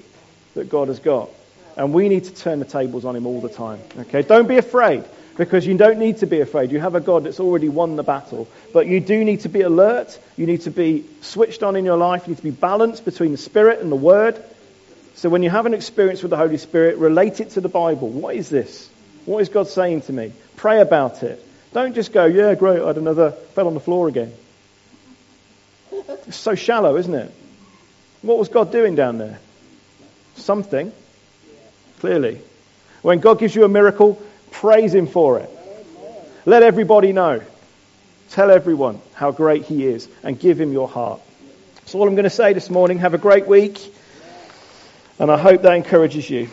that 0.53 0.69
God 0.69 0.89
has 0.89 0.99
got. 0.99 1.29
And 1.75 1.93
we 1.93 2.09
need 2.09 2.25
to 2.25 2.33
turn 2.33 2.59
the 2.59 2.65
tables 2.65 3.05
on 3.05 3.15
him 3.15 3.25
all 3.25 3.41
the 3.41 3.49
time. 3.49 3.79
Okay? 3.97 4.21
Don't 4.21 4.47
be 4.47 4.57
afraid 4.57 5.03
because 5.37 5.65
you 5.65 5.77
don't 5.77 5.97
need 5.97 6.17
to 6.17 6.27
be 6.27 6.41
afraid. 6.41 6.71
You 6.71 6.79
have 6.79 6.95
a 6.95 6.99
God 6.99 7.23
that's 7.23 7.39
already 7.39 7.69
won 7.69 7.95
the 7.95 8.03
battle. 8.03 8.47
But 8.73 8.87
you 8.87 8.99
do 8.99 9.23
need 9.23 9.41
to 9.41 9.49
be 9.49 9.61
alert. 9.61 10.17
You 10.37 10.45
need 10.45 10.61
to 10.61 10.71
be 10.71 11.05
switched 11.21 11.63
on 11.63 11.75
in 11.75 11.85
your 11.85 11.97
life. 11.97 12.23
You 12.27 12.31
need 12.31 12.37
to 12.37 12.43
be 12.43 12.51
balanced 12.51 13.05
between 13.05 13.31
the 13.31 13.37
Spirit 13.37 13.79
and 13.79 13.91
the 13.91 13.95
Word. 13.95 14.43
So 15.15 15.29
when 15.29 15.43
you 15.43 15.49
have 15.49 15.65
an 15.65 15.73
experience 15.73 16.21
with 16.21 16.31
the 16.31 16.37
Holy 16.37 16.57
Spirit, 16.57 16.97
relate 16.97 17.39
it 17.39 17.51
to 17.51 17.61
the 17.61 17.69
Bible. 17.69 18.09
What 18.09 18.35
is 18.35 18.49
this? 18.49 18.89
What 19.25 19.39
is 19.39 19.49
God 19.49 19.67
saying 19.67 20.01
to 20.03 20.13
me? 20.13 20.33
Pray 20.55 20.81
about 20.81 21.23
it. 21.23 21.45
Don't 21.73 21.95
just 21.95 22.11
go, 22.11 22.25
yeah, 22.25 22.55
great, 22.55 22.81
I 22.81 22.87
had 22.87 22.97
another, 22.97 23.31
fell 23.31 23.67
on 23.67 23.73
the 23.73 23.79
floor 23.79 24.07
again. 24.07 24.33
It's 26.27 26.37
so 26.37 26.55
shallow, 26.55 26.97
isn't 26.97 27.13
it? 27.13 27.31
What 28.21 28.37
was 28.37 28.49
God 28.49 28.71
doing 28.71 28.95
down 28.95 29.17
there? 29.17 29.39
Something, 30.35 30.91
clearly. 31.99 32.41
When 33.01 33.19
God 33.19 33.39
gives 33.39 33.55
you 33.55 33.63
a 33.63 33.69
miracle, 33.69 34.21
praise 34.61 34.93
Him 34.93 35.07
for 35.07 35.39
it. 35.39 35.49
Let 36.45 36.61
everybody 36.61 37.13
know. 37.13 37.41
Tell 38.29 38.51
everyone 38.51 39.01
how 39.15 39.31
great 39.31 39.65
He 39.65 39.87
is 39.87 40.07
and 40.21 40.39
give 40.39 40.61
Him 40.61 40.71
your 40.71 40.87
heart. 40.87 41.19
That's 41.77 41.95
all 41.95 42.07
I'm 42.07 42.13
going 42.13 42.25
to 42.25 42.29
say 42.29 42.53
this 42.53 42.69
morning. 42.69 42.99
Have 42.99 43.15
a 43.15 43.17
great 43.17 43.47
week. 43.47 43.93
And 45.17 45.31
I 45.31 45.37
hope 45.37 45.63
that 45.63 45.73
encourages 45.73 46.29
you. 46.29 46.49